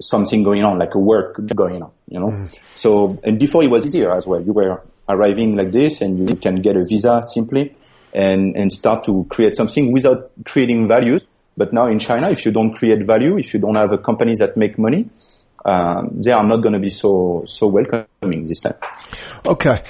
[0.00, 2.28] something going on, like a work going on, you know.
[2.28, 2.58] Mm.
[2.76, 4.40] So and before it was easier as well.
[4.40, 7.76] You were arriving like this, and you can get a visa simply
[8.12, 11.22] and and start to create something without creating values.
[11.56, 14.34] But now in China, if you don't create value, if you don't have a company
[14.38, 15.10] that make money,
[15.64, 18.76] um, they are not going to be so so welcoming this time.
[19.46, 19.82] Okay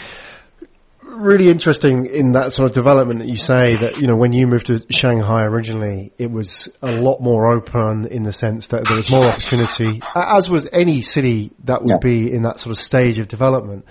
[1.08, 4.46] really interesting in that sort of development that you say that, you know, when you
[4.46, 8.96] moved to Shanghai originally, it was a lot more open in the sense that there
[8.96, 11.98] was more opportunity, as was any city that would yeah.
[11.98, 13.84] be in that sort of stage of development.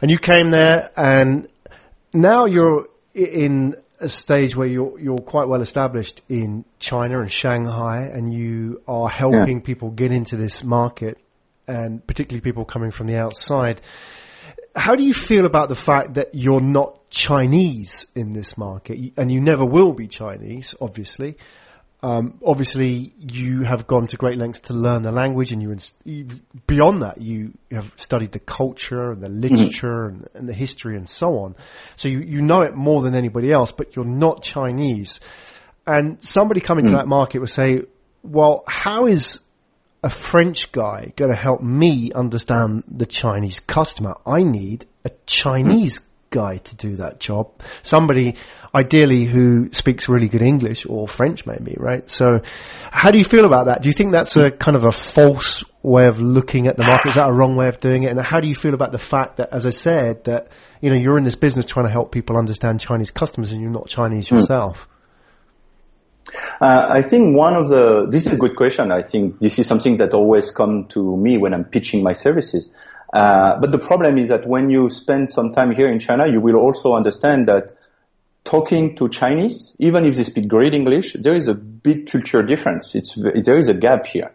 [0.00, 1.46] And you came there and
[2.12, 8.04] now you're in a stage where you're, you're quite well established in China and Shanghai
[8.04, 9.64] and you are helping yeah.
[9.64, 11.18] people get into this market
[11.68, 13.80] and particularly people coming from the outside
[14.76, 19.30] how do you feel about the fact that you're not Chinese in this market, and
[19.30, 21.36] you never will be Chinese, obviously?
[22.02, 26.26] Um, obviously, you have gone to great lengths to learn the language, and you
[26.66, 29.40] beyond that, you have studied the culture and the mm-hmm.
[29.40, 30.16] literature mm-hmm.
[30.16, 31.54] and, and, the history and so on.
[31.96, 35.20] So you, you know it more than anybody else, but you're not Chinese.
[35.86, 36.94] And somebody coming mm-hmm.
[36.94, 37.02] to mm.
[37.02, 37.82] that market would say,
[38.22, 39.40] "Well, how is
[40.02, 44.16] a French guy going to help me understand the Chinese customer?
[44.26, 47.50] I need a Chinese guy to do that job.
[47.82, 48.36] Somebody
[48.74, 52.08] ideally who speaks really good English or French maybe, right?
[52.08, 52.40] So
[52.90, 53.82] how do you feel about that?
[53.82, 57.08] Do you think that's a kind of a false way of looking at the market?
[57.08, 58.10] Is that a wrong way of doing it?
[58.10, 60.48] And how do you feel about the fact that, as I said, that,
[60.80, 63.70] you know, you're in this business trying to help people understand Chinese customers and you're
[63.70, 64.36] not Chinese hmm.
[64.36, 64.86] yourself?
[64.86, 64.99] Mm.
[66.60, 68.92] Uh, I think one of the, this is a good question.
[68.92, 72.68] I think this is something that always come to me when I'm pitching my services.
[73.12, 76.40] Uh, but the problem is that when you spend some time here in China, you
[76.40, 77.72] will also understand that
[78.44, 82.94] talking to Chinese, even if they speak great English, there is a big culture difference.
[82.94, 84.32] It's, there is a gap here.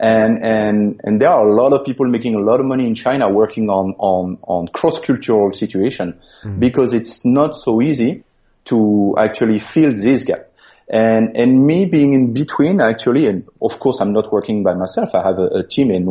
[0.00, 2.94] And, and, and there are a lot of people making a lot of money in
[2.94, 6.60] China working on, on, on cross-cultural situation mm.
[6.60, 8.22] because it's not so easy
[8.66, 10.47] to actually fill this gap.
[10.90, 15.14] And, and me being in between actually, and of course I'm not working by myself.
[15.14, 16.06] I have a, a team and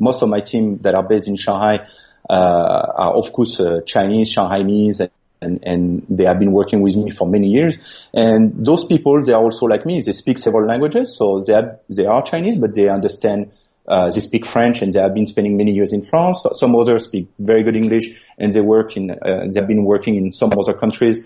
[0.00, 1.86] most of my team that are based in Shanghai,
[2.28, 5.08] uh, are of course uh, Chinese, Shanghainese,
[5.40, 7.78] and, and they have been working with me for many years.
[8.12, 10.00] And those people, they are also like me.
[10.00, 11.16] They speak several languages.
[11.16, 13.52] So they are, they are Chinese, but they understand
[13.86, 16.44] uh, they speak French and they have been spending many years in France.
[16.54, 20.16] Some others speak very good English and they work in, uh, they have been working
[20.16, 21.20] in some other countries.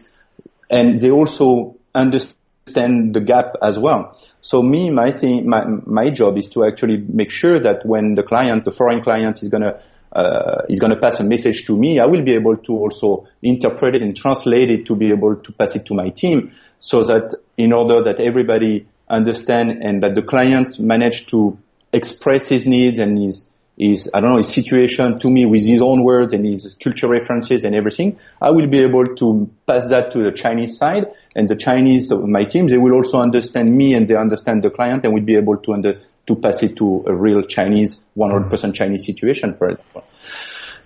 [0.69, 2.37] And they also understand
[2.71, 4.17] extend the gap as well.
[4.41, 8.23] So me, my thing, my, my job is to actually make sure that when the
[8.23, 9.81] client, the foreign client is gonna,
[10.13, 13.97] uh, is gonna pass a message to me, I will be able to also interpret
[13.97, 17.35] it and translate it to be able to pass it to my team so that
[17.59, 21.59] in order that everybody understand and that the clients manage to
[21.93, 23.50] express his needs and his
[23.81, 27.09] his, I don't know, his situation to me with his own words and his culture
[27.09, 31.49] references and everything, I will be able to pass that to the Chinese side and
[31.49, 35.05] the Chinese, of my team, they will also understand me and they understand the client
[35.05, 38.73] and we'll be able to under, to pass it to a real Chinese, 100% mm-hmm.
[38.73, 40.05] Chinese situation, for example.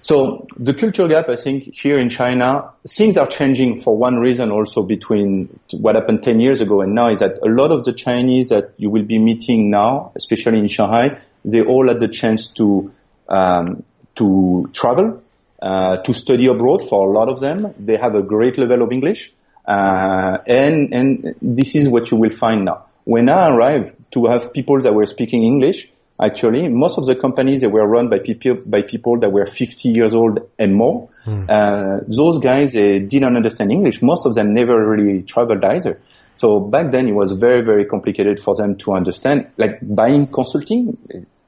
[0.00, 4.52] So the culture gap, I think here in China, things are changing for one reason
[4.52, 7.92] also between what happened 10 years ago and now is that a lot of the
[7.92, 12.48] Chinese that you will be meeting now, especially in Shanghai, they all had the chance
[12.48, 12.92] to,
[13.28, 13.82] um,
[14.16, 15.22] to travel,
[15.60, 17.74] uh, to study abroad for a lot of them.
[17.78, 19.32] They have a great level of English.
[19.66, 22.86] Uh, and, and this is what you will find now.
[23.04, 25.88] When I arrived to have people that were speaking English,
[26.20, 26.68] actually.
[26.68, 30.14] Most of the companies that were run by people by people that were 50 years
[30.14, 31.08] old and more.
[31.26, 31.48] Mm.
[31.48, 34.02] Uh, those guys they didn't understand English.
[34.02, 36.00] Most of them never really traveled either.
[36.36, 39.50] So back then it was very very complicated for them to understand.
[39.56, 40.98] Like buying consulting,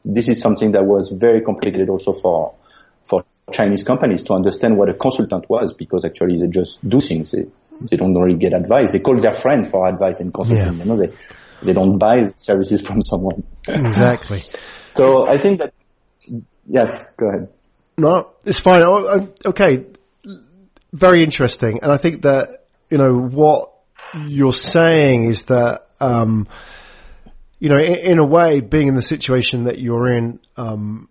[0.07, 2.55] this is something that was very complicated also for
[3.03, 7.33] for Chinese companies to understand what a consultant was because actually they just do things.
[7.33, 7.47] They,
[7.81, 8.93] they don't really get advice.
[8.93, 10.79] They call their friend for advice and consulting.
[10.79, 10.85] Yeah.
[10.85, 11.13] You know, they
[11.63, 13.43] they don't buy services from someone.
[13.67, 14.45] Exactly.
[14.95, 15.75] so I think that,
[16.67, 17.49] yes, go ahead.
[17.99, 18.83] No, it's fine.
[18.83, 19.87] Oh, okay.
[20.93, 21.81] Very interesting.
[21.83, 23.73] And I think that, you know, what
[24.27, 26.47] you're saying is that, um,
[27.67, 31.09] you know, in, in, a way, being in the situation that you're in, um,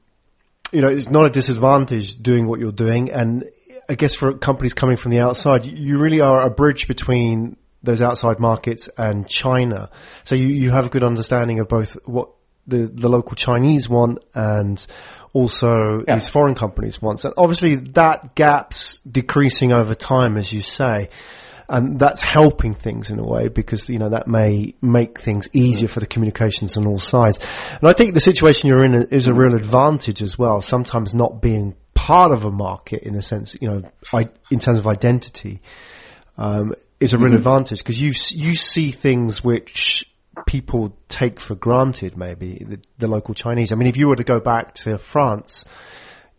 [0.72, 3.12] you know, it's not a disadvantage doing what you're doing.
[3.12, 3.44] And
[3.90, 8.02] I guess for companies coming from the outside, you really are a bridge between those
[8.02, 9.90] outside markets and China.
[10.24, 12.30] So you, you have a good understanding of both what
[12.66, 14.88] the, the local Chinese want and
[15.34, 16.16] also yeah.
[16.16, 17.26] these foreign companies want.
[17.26, 21.10] And obviously that gap's decreasing over time, as you say.
[21.68, 25.88] And that's helping things in a way because, you know, that may make things easier
[25.88, 27.40] for the communications on all sides.
[27.72, 30.62] And I think the situation you're in is a real advantage as well.
[30.62, 33.82] Sometimes not being part of a market in a sense, you know,
[34.52, 35.62] in terms of identity,
[36.38, 37.38] um, is a real mm-hmm.
[37.38, 40.06] advantage because you you see things which
[40.46, 42.18] people take for granted.
[42.18, 43.72] Maybe the, the, local Chinese.
[43.72, 45.66] I mean, if you were to go back to France,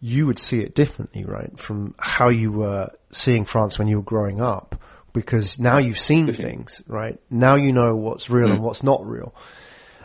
[0.01, 1.59] you would see it differently, right?
[1.59, 4.81] From how you were seeing France when you were growing up,
[5.17, 7.19] because now you've seen things, right?
[7.31, 8.53] Now you know what's real mm.
[8.53, 9.35] and what's not real,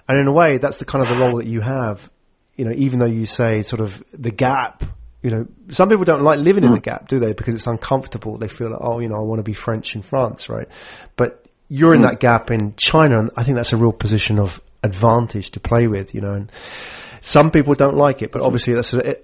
[0.07, 2.09] and in a way, that's the kind of the role that you have.
[2.55, 4.83] You know, even though you say sort of the gap
[5.21, 6.81] you know, some people don't like living in the hmm.
[6.81, 7.33] gap, do they?
[7.33, 8.37] Because it's uncomfortable.
[8.37, 10.67] They feel like, oh, you know, I want to be French in France, right?
[11.15, 12.07] But you're in hmm.
[12.07, 15.87] that gap in China, and I think that's a real position of advantage to play
[15.87, 16.33] with, you know.
[16.33, 16.51] And
[17.21, 19.17] some people don't like it, but obviously that's a,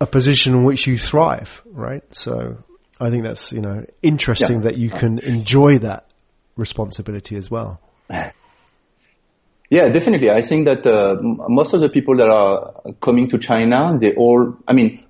[0.00, 2.04] a position in which you thrive, right?
[2.14, 2.62] So
[3.00, 4.70] I think that's you know interesting yeah.
[4.70, 6.06] that you can enjoy that
[6.56, 7.80] responsibility as well.
[9.72, 10.30] Yeah, definitely.
[10.32, 14.56] I think that uh, most of the people that are coming to China, they all,
[14.66, 15.06] I mean,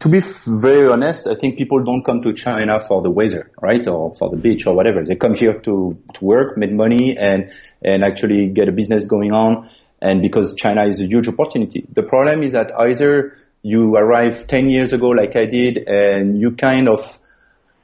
[0.00, 3.86] to be very honest, I think people don't come to China for the weather, right?
[3.88, 5.02] Or for the beach or whatever.
[5.02, 9.32] They come here to, to work, make money and, and actually get a business going
[9.32, 9.70] on.
[10.02, 11.86] And because China is a huge opportunity.
[11.90, 16.52] The problem is that either you arrive 10 years ago like I did and you
[16.52, 17.18] kind of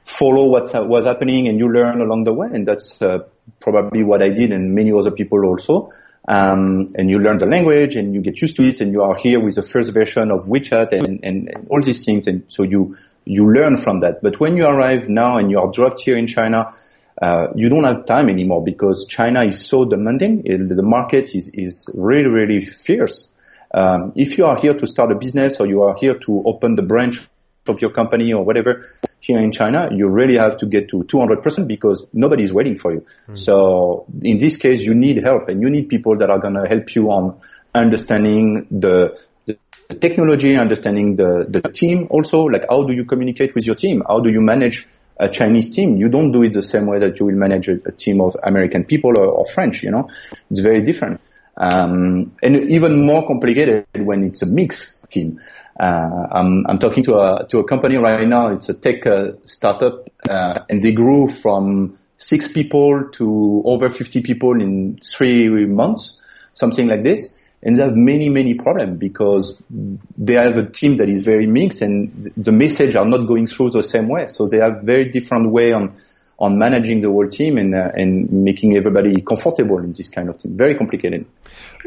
[0.03, 2.47] follow what was happening and you learn along the way.
[2.51, 3.19] And that's uh,
[3.59, 5.89] probably what I did and many other people also
[6.27, 9.15] um, and you learn the language and you get used to it and you are
[9.15, 12.63] here with the first version of WeChat and, and, and all these things and so
[12.63, 14.21] you you learn from that.
[14.21, 16.73] But when you arrive now and you are dropped here in China,
[17.21, 20.43] uh, you don't have time anymore because China is so demanding.
[20.45, 23.29] It, the market is is really really fierce.
[23.73, 26.75] Um, if you are here to start a business or you are here to open
[26.75, 27.27] the branch
[27.67, 28.85] of your company or whatever
[29.19, 32.93] here in China, you really have to get to 200% because nobody is waiting for
[32.93, 33.05] you.
[33.27, 33.37] Mm.
[33.37, 36.67] So in this case, you need help and you need people that are going to
[36.67, 37.39] help you on
[37.75, 39.57] understanding the, the
[39.95, 44.03] technology, understanding the, the team also, like how do you communicate with your team?
[44.07, 44.87] How do you manage
[45.19, 45.97] a Chinese team?
[45.97, 48.35] You don't do it the same way that you will manage a, a team of
[48.41, 50.09] American people or, or, French, you know,
[50.49, 51.21] it's very different.
[51.57, 55.41] Um, and even more complicated when it's a mixed team.
[55.79, 58.47] Uh, I'm, I'm talking to a to a company right now.
[58.47, 64.21] It's a tech uh, startup, uh, and they grew from six people to over 50
[64.21, 66.19] people in three months,
[66.53, 67.33] something like this.
[67.61, 71.81] And they have many many problems because they have a team that is very mixed,
[71.81, 74.27] and the message are not going through the same way.
[74.27, 75.95] So they have very different way on
[76.39, 80.39] on managing the whole team and uh, and making everybody comfortable in this kind of
[80.39, 80.55] thing.
[80.55, 81.25] Very complicated.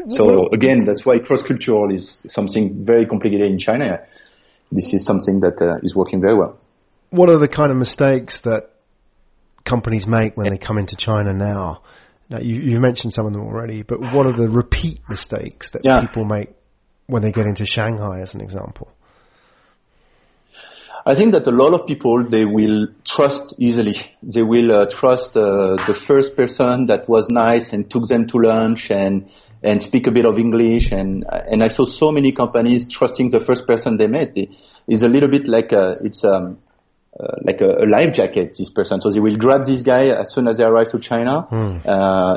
[0.09, 4.03] So again, that's why cross-cultural is something very complicated in China.
[4.71, 6.57] This is something that uh, is working very well.
[7.11, 8.71] What are the kind of mistakes that
[9.63, 11.83] companies make when they come into China now?
[12.29, 15.83] Now you, you mentioned some of them already, but what are the repeat mistakes that
[15.83, 16.01] yeah.
[16.01, 16.49] people make
[17.07, 18.91] when they get into Shanghai, as an example?
[21.05, 23.95] I think that a lot of people they will trust easily.
[24.21, 28.37] They will uh, trust uh, the first person that was nice and took them to
[28.37, 29.29] lunch and
[29.63, 30.91] and speak a bit of English.
[30.91, 34.37] And and I saw so many companies trusting the first person they met.
[34.37, 34.51] It
[34.87, 36.59] is a little bit like a, it's um,
[37.19, 38.55] uh, like a, a, life jacket.
[38.57, 41.47] This person, so they will grab this guy as soon as they arrive to China,
[41.49, 41.81] mm.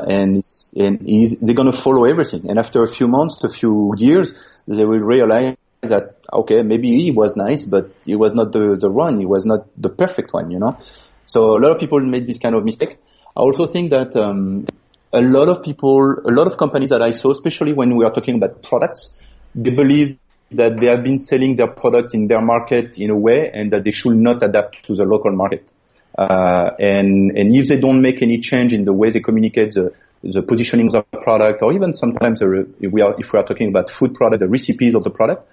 [0.09, 0.43] and
[0.75, 2.49] and they're gonna follow everything.
[2.49, 4.33] And after a few months, a few years,
[4.67, 5.55] they will realize
[5.89, 9.17] that okay, maybe he was nice, but he was not the the one.
[9.17, 10.77] He was not the perfect one, you know.
[11.25, 12.97] So a lot of people made this kind of mistake.
[13.35, 14.65] I also think that um,
[15.11, 18.11] a lot of people, a lot of companies that I saw, especially when we are
[18.11, 19.15] talking about products,
[19.55, 20.17] they believe
[20.51, 23.83] that they have been selling their product in their market in a way and that
[23.83, 25.71] they should not adapt to the local market.
[26.17, 29.91] Uh, and, and if they don't make any change in the way they communicate the,
[30.23, 33.43] the positioning of the product or even sometimes the, if we are, if we are
[33.43, 35.49] talking about food product, the recipes of the product,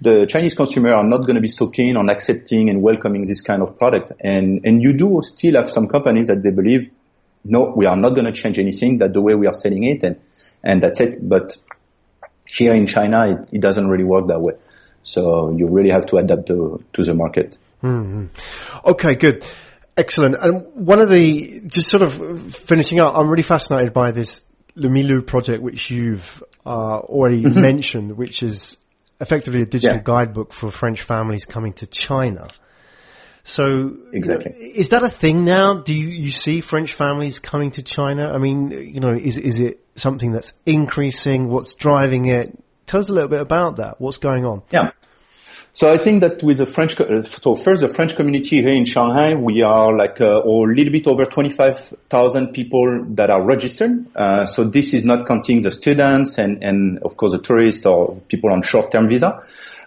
[0.00, 3.42] the Chinese consumer are not going to be so keen on accepting and welcoming this
[3.42, 4.12] kind of product.
[4.20, 6.90] And, and you do still have some companies that they believe,
[7.44, 10.02] no, we are not going to change anything, that the way we are selling it
[10.02, 10.20] and,
[10.62, 11.28] and that's it.
[11.28, 11.56] But
[12.46, 14.54] here in China, it, it doesn't really work that way.
[15.02, 17.58] So you really have to adapt to, to the market.
[17.82, 18.26] Mm-hmm.
[18.88, 19.44] Okay, good.
[19.96, 20.36] Excellent.
[20.36, 24.42] And one of the, just sort of finishing up, I'm really fascinated by this
[24.76, 27.60] Lumilu project, which you've uh, already mm-hmm.
[27.60, 28.78] mentioned, which is
[29.20, 30.02] effectively a digital yeah.
[30.02, 32.48] guidebook for French families coming to China.
[33.42, 34.52] So, exactly.
[34.52, 35.80] is that a thing now?
[35.80, 38.32] Do you, you see French families coming to China?
[38.32, 41.48] I mean, you know, is is it something that's increasing?
[41.48, 42.56] What's driving it?
[42.86, 44.00] Tell us a little bit about that.
[44.00, 44.62] What's going on?
[44.70, 44.90] Yeah.
[45.72, 48.84] So I think that with the French, uh, so first the French community here in
[48.84, 54.06] Shanghai, we are like uh, a little bit over 25,000 people that are registered.
[54.14, 58.16] Uh, so this is not counting the students and, and of course the tourists or
[58.28, 59.42] people on short-term visa.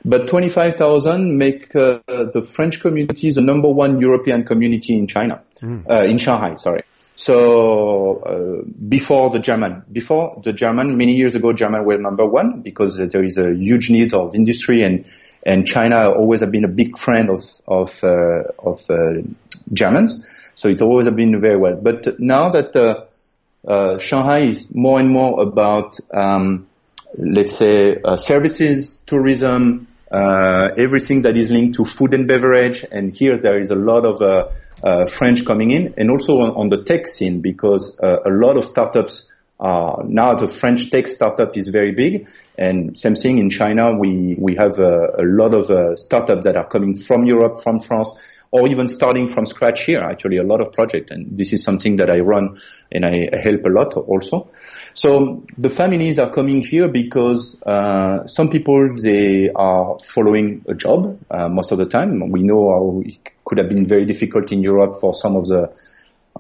[0.05, 6.09] But 25,000 make uh, the French community the number one European community in China, mm.
[6.09, 6.83] in Shanghai, sorry.
[7.15, 12.61] So uh, before the German, before the German, many years ago, German were number one
[12.61, 15.05] because there is a huge need of industry and
[15.45, 19.21] and China always have been a big friend of of uh, of uh,
[19.71, 20.25] Germans,
[20.55, 21.75] so it always have been very well.
[21.75, 23.05] But now that uh,
[23.67, 26.67] uh Shanghai is more and more about, um,
[27.17, 33.11] let's say, uh, services, tourism, uh, everything that is linked to food and beverage, and
[33.13, 34.49] here there is a lot of
[35.09, 39.27] French coming in, and also on, on the tech scene because a lot of startups
[39.63, 43.97] uh, now the French tech startup is very big, and same thing in China.
[43.97, 47.79] We we have a, a lot of uh, startups that are coming from Europe, from
[47.79, 48.11] France,
[48.51, 50.01] or even starting from scratch here.
[50.01, 52.59] Actually, a lot of projects, and this is something that I run
[52.91, 54.49] and I help a lot also.
[54.95, 61.19] So the families are coming here because uh, some people they are following a job
[61.31, 62.19] uh, most of the time.
[62.31, 65.73] We know how it could have been very difficult in Europe for some of the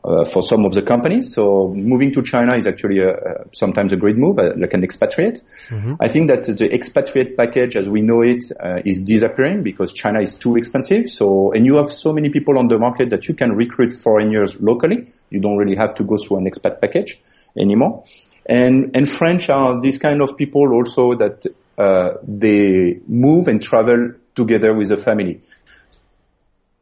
[0.03, 1.33] uh, for some of the companies.
[1.33, 4.83] So moving to China is actually a, a, sometimes a great move, uh, like an
[4.83, 5.41] expatriate.
[5.69, 5.93] Mm-hmm.
[5.99, 10.19] I think that the expatriate package, as we know it, uh, is disappearing because China
[10.19, 11.09] is too expensive.
[11.09, 14.59] So, and you have so many people on the market that you can recruit foreigners
[14.59, 15.07] locally.
[15.29, 17.19] You don't really have to go through an expat package
[17.57, 18.03] anymore.
[18.45, 21.45] And and French are these kind of people also that
[21.77, 25.41] uh, they move and travel together with a family.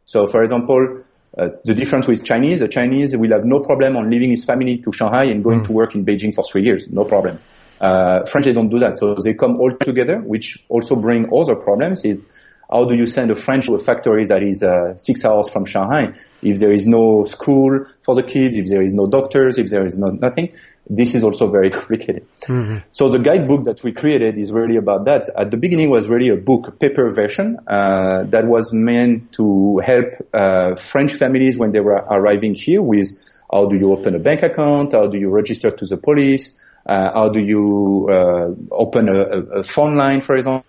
[0.05, 1.03] So, for example
[1.37, 4.77] uh, the difference with Chinese, the Chinese will have no problem on leaving his family
[4.79, 5.67] to Shanghai and going mm.
[5.67, 7.39] to work in Beijing for three years, no problem.
[7.79, 8.97] Uh, French, they don't do that.
[8.97, 12.05] So they come all together, which also bring other problems.
[12.05, 12.19] Is
[12.71, 15.65] how do you send a French to a factory that is uh, six hours from
[15.65, 19.69] Shanghai if there is no school for the kids, if there is no doctors, if
[19.69, 20.53] there is no nothing?
[20.91, 22.27] This is also very complicated.
[22.41, 22.79] Mm-hmm.
[22.91, 25.29] So the guidebook that we created is really about that.
[25.35, 30.05] At the beginning was really a book, paper version, uh, that was meant to help
[30.33, 33.17] uh, French families when they were arriving here with
[33.51, 37.11] how do you open a bank account, how do you register to the police, uh,
[37.13, 40.63] how do you uh, open a, a, phone line, for example.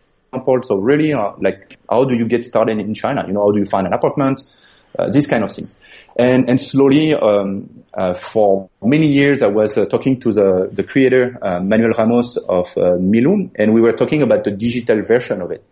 [0.63, 3.25] So really, uh, like, how do you get started in China?
[3.27, 4.43] You know, how do you find an apartment?
[4.99, 5.75] Uh, these kind of things.
[6.17, 10.83] And, and slowly, um, uh, for many years, I was uh, talking to the, the
[10.83, 15.41] creator, uh, Manuel Ramos of uh, Milu, and we were talking about the digital version
[15.41, 15.65] of it.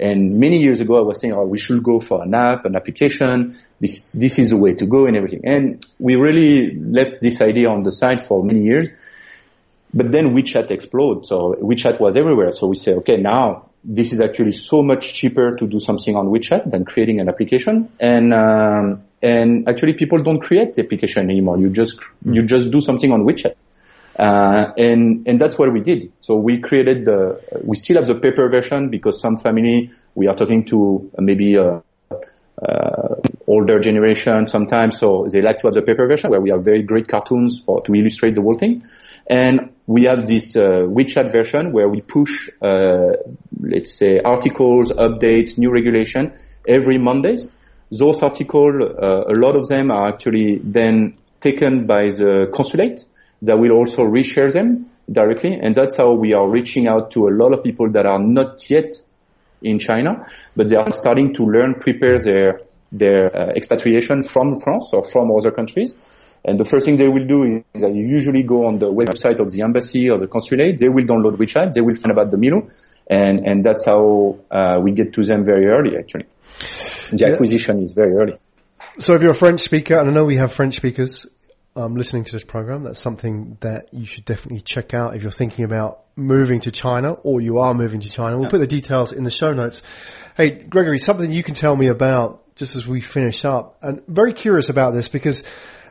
[0.00, 2.74] And many years ago, I was saying, oh, we should go for an app, an
[2.74, 3.58] application.
[3.78, 5.42] This, this is the way to go and everything.
[5.44, 8.88] And we really left this idea on the side for many years.
[9.92, 11.26] But then WeChat exploded.
[11.26, 12.52] So WeChat was everywhere.
[12.52, 16.26] So we say, okay, now this is actually so much cheaper to do something on
[16.28, 17.90] WeChat than creating an application.
[17.98, 21.58] And um, and actually, people don't create the application anymore.
[21.58, 23.54] You just you just do something on WeChat.
[24.18, 26.12] Uh, and and that's what we did.
[26.18, 27.40] So we created the.
[27.64, 31.82] We still have the paper version because some family we are talking to maybe a,
[32.62, 33.14] uh,
[33.46, 36.82] older generation sometimes, so they like to have the paper version where we have very
[36.82, 38.84] great cartoons for to illustrate the whole thing.
[39.32, 43.12] And we have this uh, WeChat version where we push, uh,
[43.58, 46.34] let's say, articles, updates, new regulation
[46.68, 47.50] every Mondays.
[47.90, 53.06] Those articles, uh, a lot of them are actually then taken by the consulate
[53.40, 55.58] that will also reshare them directly.
[55.58, 58.68] And that's how we are reaching out to a lot of people that are not
[58.68, 59.00] yet
[59.62, 62.60] in China, but they are starting to learn, prepare their,
[62.92, 65.94] their uh, expatriation from France or from other countries.
[66.44, 69.52] And the first thing they will do is they usually go on the website of
[69.52, 70.78] the embassy or the consulate.
[70.78, 71.72] They will download WeChat.
[71.72, 72.70] They will find about the Milu.
[73.08, 76.26] And, and that's how uh, we get to them very early, actually.
[77.10, 77.32] The yeah.
[77.32, 78.38] acquisition is very early.
[78.98, 81.26] So if you're a French speaker, and I know we have French speakers
[81.76, 85.30] um, listening to this program, that's something that you should definitely check out if you're
[85.30, 88.36] thinking about moving to China or you are moving to China.
[88.36, 88.50] We'll yeah.
[88.50, 89.82] put the details in the show notes.
[90.36, 93.78] Hey, Gregory, something you can tell me about just as we finish up.
[93.80, 95.42] And very curious about this because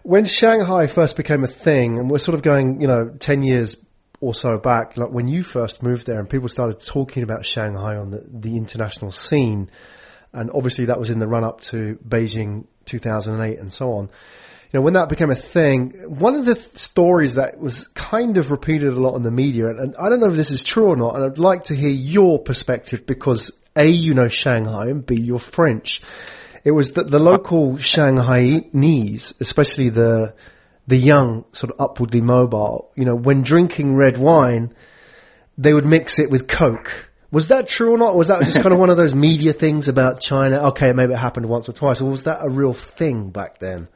[0.03, 3.77] when Shanghai first became a thing, and we're sort of going, you know, 10 years
[4.19, 7.95] or so back, like when you first moved there and people started talking about Shanghai
[7.95, 9.69] on the, the international scene,
[10.33, 14.05] and obviously that was in the run up to Beijing 2008 and so on.
[14.05, 14.09] you
[14.79, 18.51] know, when that became a thing, one of the th- stories that was kind of
[18.51, 20.87] repeated a lot in the media, and, and I don't know if this is true
[20.87, 25.05] or not, and I'd like to hear your perspective because A, you know Shanghai, and
[25.05, 26.01] B, you're French.
[26.63, 30.35] It was that the local Shanghainese, especially the,
[30.87, 34.73] the young, sort of upwardly mobile, you know, when drinking red wine,
[35.57, 37.09] they would mix it with Coke.
[37.31, 38.13] Was that true or not?
[38.13, 40.67] Or was that just kind of one of those media things about China?
[40.69, 43.87] Okay, maybe it happened once or twice, or was that a real thing back then?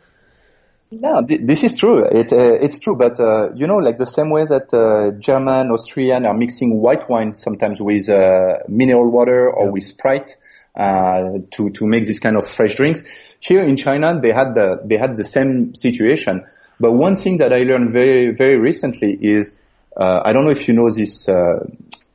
[0.91, 2.05] No, th- this is true.
[2.05, 5.70] It, uh, it's true, but uh, you know, like the same way that uh, German,
[5.72, 9.72] Austrian are mixing white wine sometimes with uh, mineral water or yeah.
[9.72, 10.38] with Sprite
[10.76, 13.01] uh, to to make this kind of fresh drinks.
[13.39, 16.45] Here in China, they had the they had the same situation.
[16.80, 19.53] But one thing that I learned very very recently is
[19.95, 21.65] uh, I don't know if you know this uh,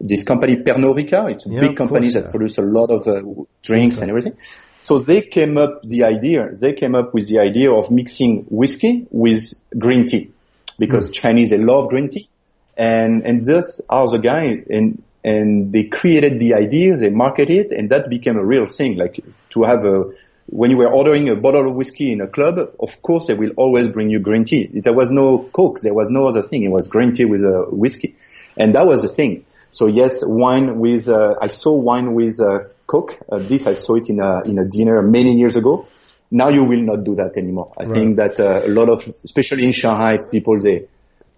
[0.00, 1.32] this company Pernod Ricard.
[1.32, 2.30] It's a yeah, big company course, that yeah.
[2.30, 4.02] produces a lot of drinks okay.
[4.02, 4.36] and everything.
[4.82, 9.06] So they came up the idea, they came up with the idea of mixing whiskey
[9.10, 10.32] with green tea
[10.78, 11.14] because mm.
[11.14, 12.28] Chinese, they love green tea.
[12.76, 17.72] And, and this are the guy and, and they created the idea, they marketed it
[17.72, 18.96] and that became a real thing.
[18.96, 20.04] Like to have a,
[20.46, 23.52] when you were ordering a bottle of whiskey in a club, of course they will
[23.56, 24.68] always bring you green tea.
[24.72, 26.64] There was no Coke, there was no other thing.
[26.64, 28.16] It was green tea with a whiskey.
[28.56, 29.44] And that was the thing.
[29.70, 32.60] So yes, wine with, uh, I saw wine with, uh,
[32.90, 33.18] Coke.
[33.30, 35.86] Uh, this I saw it in a in a dinner many years ago.
[36.28, 37.72] Now you will not do that anymore.
[37.78, 37.94] I right.
[37.94, 40.88] think that uh, a lot of, especially in Shanghai, people they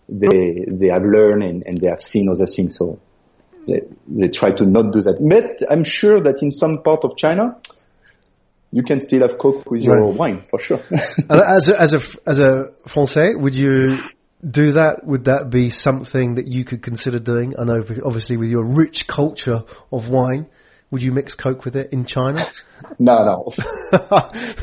[0.08, 2.98] they they have learned and, and they have seen other things, so
[3.66, 5.18] they they try to not do that.
[5.20, 7.56] But I'm sure that in some part of China,
[8.70, 10.14] you can still have Coke with your right.
[10.14, 10.82] wine for sure.
[11.30, 13.98] Uh, as a, as a as a Français, would you
[14.48, 15.04] do that?
[15.04, 17.54] Would that be something that you could consider doing?
[17.58, 20.46] I know, obviously, with your rich culture of wine,
[20.90, 22.46] would you mix Coke with it in China?
[22.98, 23.52] no, no.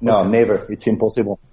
[0.00, 0.66] no, never.
[0.70, 1.40] It's impossible.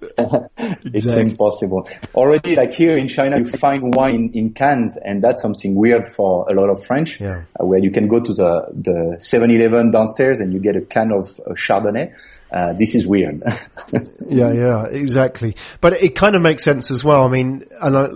[0.58, 1.88] it's impossible.
[2.14, 6.50] Already, like here in China, you find wine in cans, and that's something weird for
[6.50, 7.44] a lot of French, yeah.
[7.58, 11.12] uh, where you can go to the the 7-Eleven downstairs and you get a can
[11.12, 12.14] of uh, Chardonnay.
[12.52, 13.42] Uh, this is weird.
[14.28, 15.56] yeah, yeah, exactly.
[15.80, 17.24] But it kind of makes sense as well.
[17.24, 18.08] I mean, and I,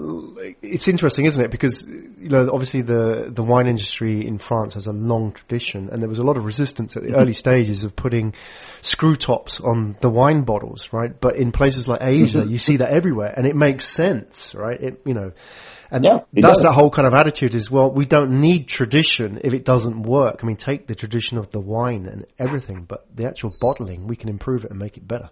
[0.61, 1.51] it's interesting, isn't it?
[1.51, 6.03] Because you know, obviously the the wine industry in France has a long tradition, and
[6.03, 8.35] there was a lot of resistance at the early stages of putting
[8.83, 11.19] screw tops on the wine bottles, right?
[11.19, 12.51] But in places like Asia, mm-hmm.
[12.51, 14.79] you see that everywhere, and it makes sense, right?
[14.79, 15.33] It, you know,
[15.91, 16.63] and yeah, that's does.
[16.63, 20.41] that whole kind of attitude is, well, we don't need tradition if it doesn't work.
[20.43, 24.17] I mean, take the tradition of the wine and everything, but the actual bottling, we
[24.17, 25.31] can improve it and make it better.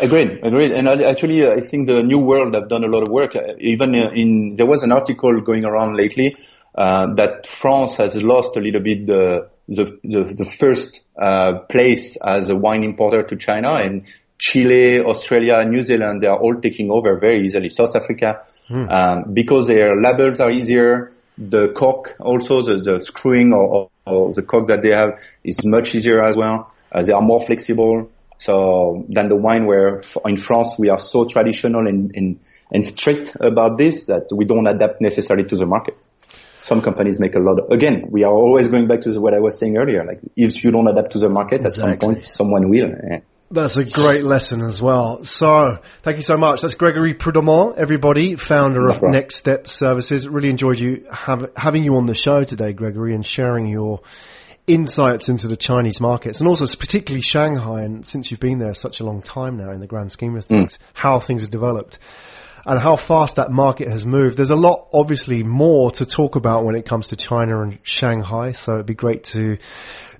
[0.00, 0.72] Agreed, agreed.
[0.72, 3.34] And actually, uh, I think the New World have done a lot of work.
[3.34, 6.36] Uh, even uh, in, there was an article going around lately,
[6.74, 12.16] uh, that France has lost a little bit the, the, the, the first, uh, place
[12.16, 14.04] as a wine importer to China and
[14.38, 17.70] Chile, Australia, New Zealand, they are all taking over very easily.
[17.70, 18.90] South Africa, mm.
[18.90, 21.12] um, because their labels are easier.
[21.36, 25.94] The cork, also the, the screwing or, or, the cork that they have is much
[25.94, 26.72] easier as well.
[26.90, 28.10] Uh, they are more flexible.
[28.40, 32.40] So than the wine where in France we are so traditional and, and,
[32.72, 35.96] and strict about this that we don't adapt necessarily to the market.
[36.60, 39.34] Some companies make a lot of, again, we are always going back to the, what
[39.34, 40.04] I was saying earlier.
[40.04, 41.92] Like if you don't adapt to the market, exactly.
[41.92, 42.92] at some point someone will.
[43.50, 45.24] That's a great lesson as well.
[45.24, 46.60] So, thank you so much.
[46.60, 50.28] That's Gregory Prudhommeaux, everybody, founder of Next Step Services.
[50.28, 54.02] Really enjoyed you have, having you on the show today, Gregory, and sharing your
[54.66, 57.82] insights into the Chinese markets and also particularly Shanghai.
[57.82, 60.44] And since you've been there such a long time now in the grand scheme of
[60.44, 60.80] things, mm.
[60.92, 61.98] how things have developed
[62.68, 64.36] and how fast that market has moved.
[64.36, 68.52] There's a lot, obviously, more to talk about when it comes to China and Shanghai.
[68.52, 69.56] So it'd be great to